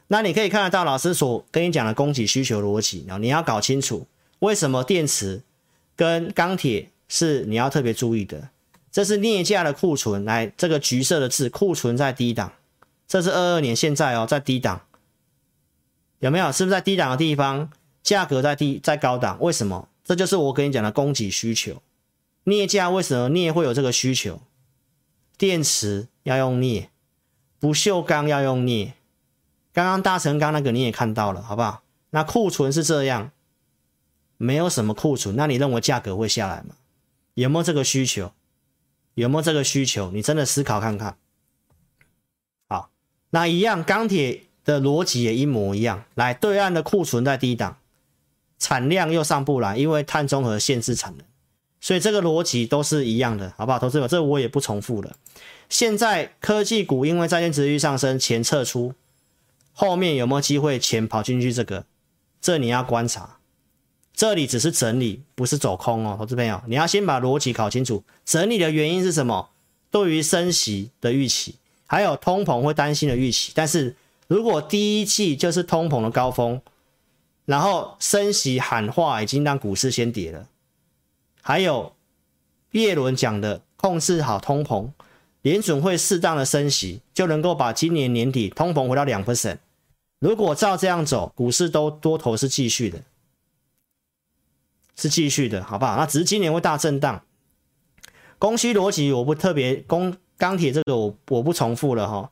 [0.08, 4.06] 那你可以看得到老师所跟你讲的供给需求逻辑，然后你要搞清楚
[4.40, 5.42] 为什么电池
[5.96, 8.50] 跟钢铁是你要特别注意的。
[8.92, 12.52] 这是镍价的库存，来这个橘色的字，库存在低档，
[13.08, 14.82] 这是二二年现在哦，在低档。
[16.20, 16.52] 有没有？
[16.52, 17.70] 是不是在低档的地方，
[18.02, 19.40] 价格在低，在高档？
[19.42, 19.90] 为什么？
[20.04, 21.82] 这就是我跟你讲的供给需求。
[22.44, 24.42] 镍价为什么镍会有这个需求？
[25.38, 26.90] 电池要用镍，
[27.60, 28.94] 不锈钢要用镍。
[29.74, 31.84] 刚刚大成刚那个你也看到了，好不好？
[32.12, 33.32] 那库存是这样，
[34.38, 36.76] 没有什么库存，那你认为价格会下来吗？
[37.34, 38.32] 有没有这个需求？
[39.16, 40.12] 有没有这个需求？
[40.12, 41.18] 你真的思考看看。
[43.36, 44.44] 那一样钢铁。
[44.66, 47.78] 的逻辑也一模一样，来对岸的库存在低档，
[48.58, 51.26] 产量又上不来，因为碳中和限制产能，
[51.80, 53.78] 所以这个逻辑都是一样的，好不好？
[53.78, 55.16] 投资者，这我也不重复了。
[55.70, 58.96] 现在科技股因为债券殖利率上升，钱撤出，
[59.72, 61.54] 后面有没有机会钱跑进去？
[61.54, 61.86] 这个，
[62.42, 63.38] 这你要观察。
[64.16, 68.04] 这里只是整理，不是走空哦，投资朋友，你要先把逻辑搞清楚。
[68.26, 69.52] 整理的原因是什么？
[69.92, 73.96] 对于升息的预期，还有通膨会担心的预期，但是。
[74.28, 76.60] 如果第一季就是通膨的高峰，
[77.46, 80.50] 然后升息喊话已经让股市先跌了，
[81.44, 81.94] 还有
[82.72, 84.90] 叶伦讲的控制好通膨，
[85.44, 89.60] 联准会适当的升息就能够把今年年底通膨回到两 percent。
[90.18, 93.04] 如果照这样走，股市都多头是继续的，
[94.96, 95.96] 是继续的，好不好？
[95.98, 97.24] 那只是今年会大震荡。
[98.40, 102.30] 供需逻辑我不特别，供钢铁这个我我不重复了哈。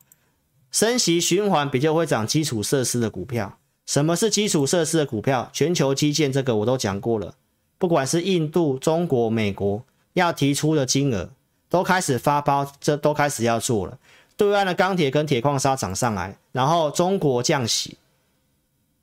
[0.70, 3.58] 升息循环比较会涨基础设施的股票。
[3.86, 5.50] 什么是基础设施的股票？
[5.52, 7.34] 全球基建这个我都讲过了。
[7.76, 9.84] 不管是印度、中国、美国
[10.14, 11.30] 要提出的金额，
[11.68, 13.98] 都开始发包，这都开始要做了。
[14.36, 17.98] 对岸的钢铁跟铁矿砂涨上来，然后中国降息，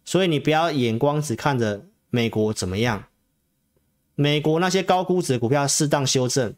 [0.04, 3.04] 所以你不要眼光只看着美国怎么样。
[4.16, 6.54] 美国那些高估值的股票适当修正，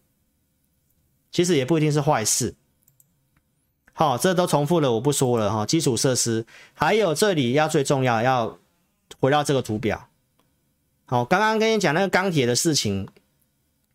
[1.34, 2.56] 其实也不一定是坏事。
[3.92, 5.66] 好，这都重复了，我不说了哈。
[5.66, 8.58] 基础设施，还有这里要最重要，要
[9.20, 10.08] 回到这个图表。
[11.06, 13.08] 好，刚刚跟你讲那个钢铁的事情，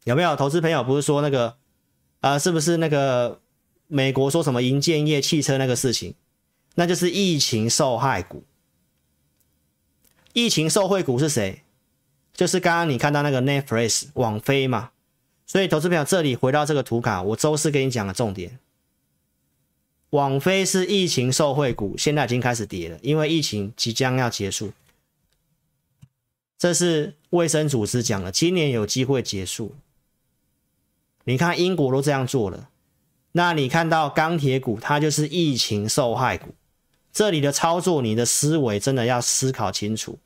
[0.04, 1.56] 有没有投资朋友不是说那个
[2.20, 2.38] 啊、呃？
[2.38, 3.40] 是不是那个
[3.86, 6.14] 美国说什么银建业、汽车那个事情？
[6.74, 8.44] 那就是疫情受害股。
[10.32, 11.62] 疫情受惠股是谁？
[12.32, 14.90] 就是刚刚你看到那个 Netflix 网飞嘛。
[15.48, 18.58] 所以投资朋友，这里回到这个图卡，我周四跟你讲的重点。
[20.10, 24.72] 网飞是疫情受惠股，现在已经开始跌了，因为疫情即将要结束。
[26.58, 29.74] 这是卫生组织讲的，今年有机会结束。
[31.24, 32.68] 你看英国都这样做了，
[33.32, 36.54] 那你看到钢铁股，它就是疫情受害股。
[37.10, 40.18] 这里的操作，你的思维真的要思考清楚。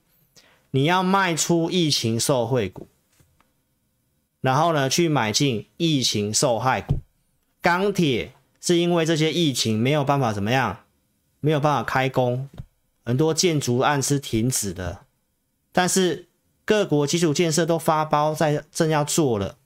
[0.73, 2.89] 你要卖出疫情受惠股，
[4.43, 6.97] 然后呢，去买进疫情受害股，
[7.63, 8.35] 钢铁。
[8.65, 10.85] 是因为这些疫情没有办法怎么样，
[11.41, 12.49] 没有办法开工，
[13.05, 15.01] 很多建筑案是停止的。
[15.73, 16.29] 但是
[16.65, 19.57] 各国基础建设都发包在正要做了，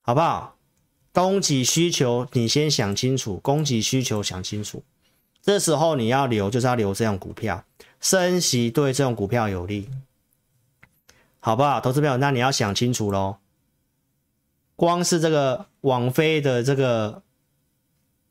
[0.00, 0.56] 好不好？
[1.12, 4.82] 供给需求你先想清楚，供给需求想清楚。
[5.42, 7.62] 这时候你要留就是要留这种股票，
[8.00, 9.90] 升息对这种股票有利，
[11.48, 11.80] 好不好？
[11.80, 13.38] 投资朋友，那你要想清楚喽。
[14.76, 17.22] 光是这个网飞的这个。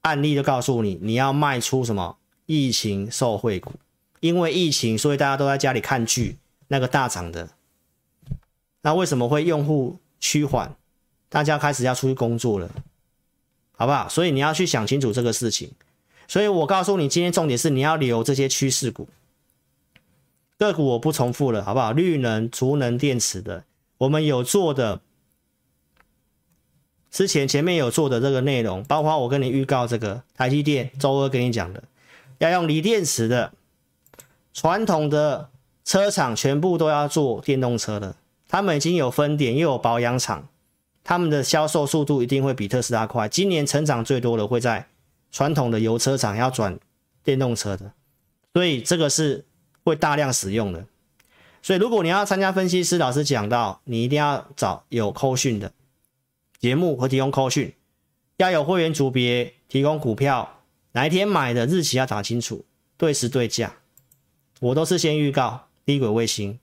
[0.02, 3.74] 案例就告诉你，你要卖出什么疫情受惠股，
[4.20, 6.38] 因为疫情，所以大家都在家里看剧，
[6.68, 7.50] 那个大涨的。
[8.84, 10.76] 那为什么会用户趋缓？
[11.28, 12.70] 大家开始要出去工作了，
[13.72, 14.08] 好不好？
[14.08, 15.72] 所以你要去想清楚这个事情。
[16.28, 19.10] 所以我告诉你，今天重点是你要留这些趋势股，
[20.58, 21.92] 个股我不重复了，好不好？
[21.92, 23.64] 绿能、储能、电池的，
[24.00, 25.02] 我们有做的。
[27.10, 31.84] 之前前面有做的这个内容，包括我跟你预告这个台积电周二跟你讲的，
[32.38, 33.54] 要用锂电池的，
[34.54, 35.50] 传统的
[35.86, 40.50] 车厂全部都要做电动车的，他们已经有分点又有保养厂，
[41.04, 43.28] 他们的销售速度一定会比特斯拉快。
[43.30, 44.88] 今年成长最多的会在
[45.32, 46.78] 传统的油车厂要转
[47.24, 47.94] 电动车的，
[48.54, 49.46] 所以这个是
[49.88, 50.86] 会大量使用的。
[51.62, 55.72] 所以如果你要参加分析师，老师讲到，你一定要找有扣讯的
[56.60, 57.74] 节目和提供扣讯，
[58.38, 60.62] 要有会员组别提供股票，
[60.92, 62.66] 哪一天买的日期要打清楚，
[62.98, 63.76] 对时对价。
[64.60, 66.60] 我都是先预告低轨卫星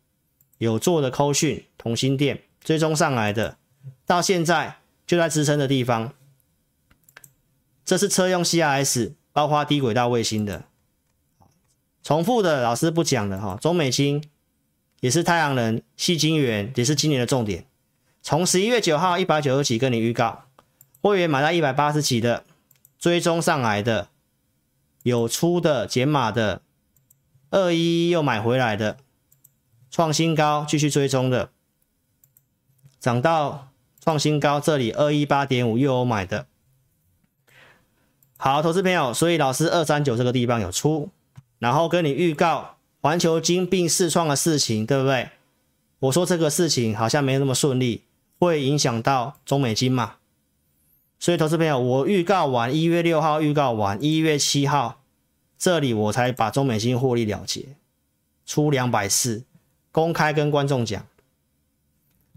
[0.59, 3.57] 有做的扣讯，同心店追踪上来的，
[4.05, 6.13] 到现在就在支撑的地方。
[7.85, 10.65] 这是车用 CRS，包括低轨道卫星的。
[12.05, 14.23] 重复的老师不讲了哈，中美金
[15.01, 17.67] 也是太阳能、细晶圆，也是今年的重点。
[18.23, 20.45] 从十一月九号一百九十几跟你预告，
[21.01, 22.45] 会员买到一百八十几的，
[22.99, 24.09] 追踪上来的，
[25.03, 26.61] 有出的减码的，
[27.51, 28.99] 二一又买回来的，
[29.91, 31.49] 创新高继续追踪的，
[33.01, 36.47] 涨到创新高这里二一八点五又有买的。
[38.37, 41.09] 好，投资朋友，所以老师二三九这个地方有出，
[41.65, 45.31] 然后跟你预告环球金并四创的事情，对不对？
[45.99, 48.03] 我说这个事情好像没那么顺利，
[48.39, 50.17] 会影响到中美金嘛？
[51.19, 55.01] 所以投资朋友，我预告完一月六号预告完一月七号，
[55.57, 57.65] 这里我才把中美金获利了结，
[58.45, 59.45] 出两百四，
[59.91, 61.07] 公开跟观众讲。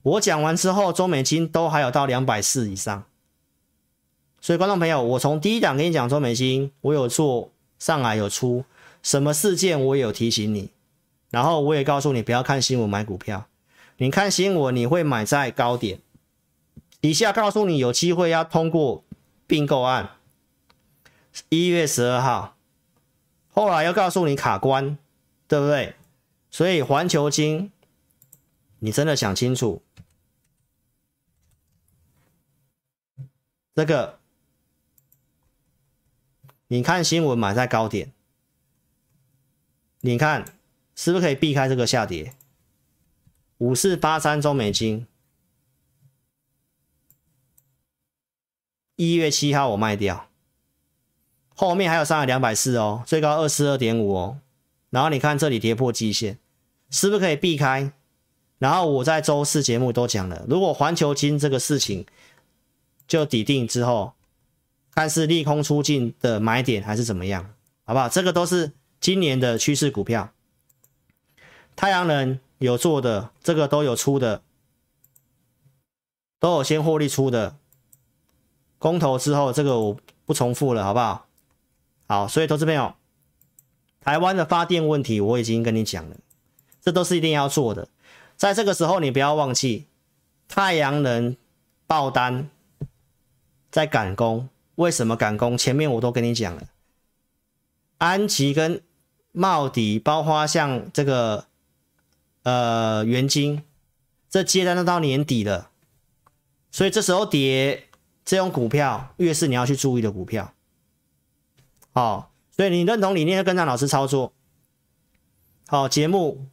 [0.04, 3.04] 我讲完之后，中美金都还有到两百四以上。
[4.40, 8.64] 所以，观众朋友，我从第一档跟你讲中美金，我有做上海有出
[9.02, 10.72] 什么事件，我有提醒你，
[11.30, 13.48] 然后我也告诉你不要看新闻买股票，
[13.98, 16.00] 你看新闻你会买在高点。
[17.02, 19.04] 以下告诉你有机会要通过
[19.46, 20.12] 并购案，
[21.50, 22.58] 一月十二号，
[23.50, 24.98] 后来又告诉你卡关，
[25.48, 25.96] 对不对？
[26.50, 27.72] 所以环球金，
[28.80, 29.82] 你真的想清楚
[33.76, 34.18] 这个。
[36.70, 38.12] 你看新闻买在高点，
[40.08, 40.46] 你看
[40.96, 42.34] 是不是可以避开这个下跌？
[43.58, 45.06] 五四八三中美金，
[48.96, 50.30] 一月七号我卖掉，
[51.54, 54.40] 后面还有上来两百四哦，最高二四二点五哦，
[54.90, 56.40] 然后你看这里跌破季线，
[56.90, 57.92] 是不是可以避开？
[58.60, 62.06] 然后我在周四节目都讲了，如果环球金这个事情
[63.08, 64.14] 就底定之后。
[64.96, 67.54] 看是利空出尽的买点还是怎么样，
[67.84, 68.10] 好不好？
[68.10, 70.32] 这个都是今年的趋势股票。
[71.76, 74.42] 太阳能有做的，这个都有出的，
[76.40, 77.58] 都有先获利出的。
[78.80, 81.28] 公投之后，这个我不重复了，好不好？
[82.08, 82.96] 好，所以投资朋友，
[84.02, 86.18] 台湾的发电问题我已经跟你讲了，
[86.82, 87.88] 这都是一定要做的。
[88.36, 89.86] 在这个时候，你不要忘记
[90.48, 91.36] 太阳能
[91.86, 92.50] 爆单
[93.70, 94.50] 在赶工。
[94.76, 95.58] 为什么赶工？
[95.58, 96.68] 前面我都跟你讲了，
[97.98, 98.82] 安琪跟
[99.38, 101.46] 茂迪，包括像这个
[102.44, 103.64] 呃元晶，
[104.30, 105.70] 这接单都到年底了，
[106.72, 107.88] 所以这时候跌
[108.26, 110.54] 这种股票，越是你要去注意的股票。
[111.94, 114.34] 好，所以你认同理念，跟着老师操作。
[115.68, 116.48] 好，节目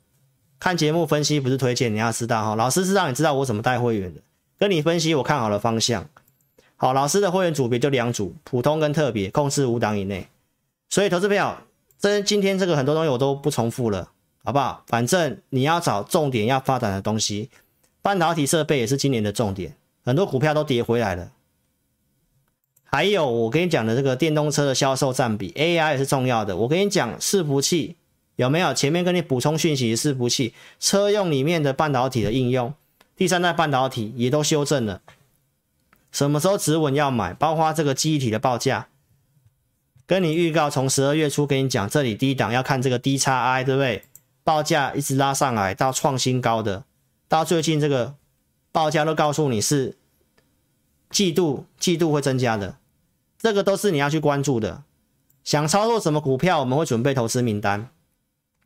[0.58, 4.20] 看节目分析不是推荐，你要知道哈，老师是让你知道我怎么带会员的，
[4.58, 6.08] 跟你分析我看好的方向。
[6.76, 10.28] 好，老师的会员组别就两组，普通跟特别，控制五档以内。
[10.90, 11.56] 所以，投资朋友，
[12.04, 14.10] 这今天这个很多东西我都不重复了，
[14.44, 14.84] 好不好？
[14.86, 17.48] 反正你要找重点要发展的东西，
[18.02, 19.74] 半导体设备也是今年的重点，
[20.04, 21.32] 很多股票都跌回来了。
[22.84, 26.54] 还有我跟你讲的这个电动车的销售占比，AI 也是重要的。
[26.58, 27.96] 我跟你讲，伺服器
[28.36, 28.74] 有没有？
[28.74, 32.74] 前面跟你补充讯息，伺服器车用里面的半导体的应用，
[33.16, 35.00] 第三代半导体也都修正了。
[36.12, 37.32] 什么时候止稳要买？
[37.32, 38.88] 包括这个记忆体的报价，
[40.06, 44.04] 跟你预告，从十二月初跟你讲，这里低档要看这个 DXi，对不对？
[44.42, 46.84] 报价一直拉上来到创新高的，
[47.28, 48.14] 到最近这个
[48.70, 49.96] 报价都告诉你是
[51.10, 52.76] 季度季度会增加的，
[53.38, 54.82] 这个都是你要去关注的。
[55.42, 57.88] 想操作什么股票，我们会准备投资名单。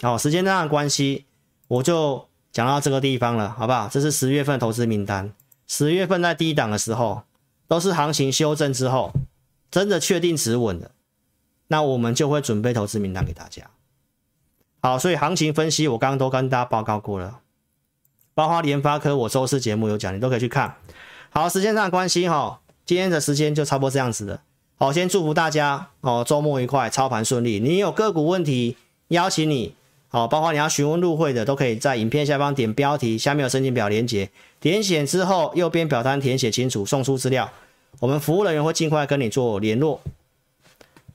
[0.01, 1.27] 好，时间上的关系，
[1.69, 3.89] 我就讲到这个地方了，好不好？
[3.89, 5.33] 这是十月份投资名单，
[5.67, 7.23] 十月份在低档的时候。
[7.69, 9.13] 都是行情修正之后，
[9.71, 10.91] 真的确定止稳的，
[11.69, 13.63] 那我们就会准备投资名单给大家。
[14.81, 17.41] 好，所以行情分析我刚刚都跟大家报告过了，
[18.35, 20.77] 包括联发科，我周四节目有讲，你都可以去看。
[21.31, 24.41] 好，时间上的关系哈，今天的时间就差不多这样子的。
[24.77, 27.59] 好，先祝福大家哦，周末愉快，操盘顺利。
[27.59, 28.77] 你有个股问题，
[29.09, 29.75] 邀请你。
[30.11, 37.51] 好，包括你要询问入会的，都可以在影片下方点标题，下面有申请表连接，点写之后，右边表单填写清楚，送出资料，
[38.01, 40.01] 我们服务人员会尽快跟你做联络。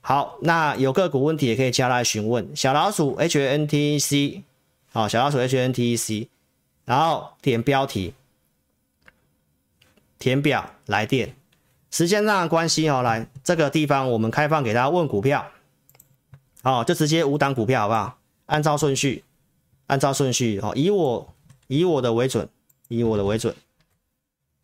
[0.06, 4.42] 好，那有个股问题也可以加来询问小老鼠 H N T C，
[4.92, 6.28] 好，小老鼠 H N T C，
[6.84, 8.12] 然后点标题，
[10.18, 11.34] 填表来电，
[11.90, 15.46] 时间上的关系哦，来这个地方我们开放给大家问股票，
[16.62, 18.18] 好，就直接五档股票好不好？
[18.44, 19.24] 按照顺序，
[19.86, 21.34] 按照顺序，好，以我
[21.66, 22.46] 以我的为准，
[22.88, 23.56] 以我的为准。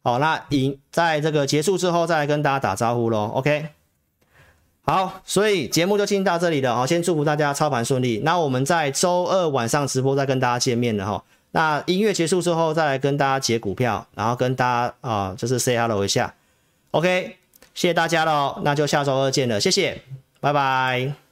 [0.03, 3.31] 好，那赢在这个结束之后再来跟大家打招呼喽。
[3.37, 3.71] OK，
[4.83, 6.75] 好，所以节目就进行到这里了。
[6.75, 8.21] 好，先祝福大家操盘顺利。
[8.25, 11.23] 那我们在周二晚上直播再跟大家见面了哈。
[11.53, 16.35] 那音乐结束之后再来跟大家解股票，然后跟大家啊就是 say hello 一下。
[16.93, 17.37] OK，
[17.75, 20.01] 谢谢大家喽，那就下周二见了，谢谢，
[20.41, 21.30] 拜拜。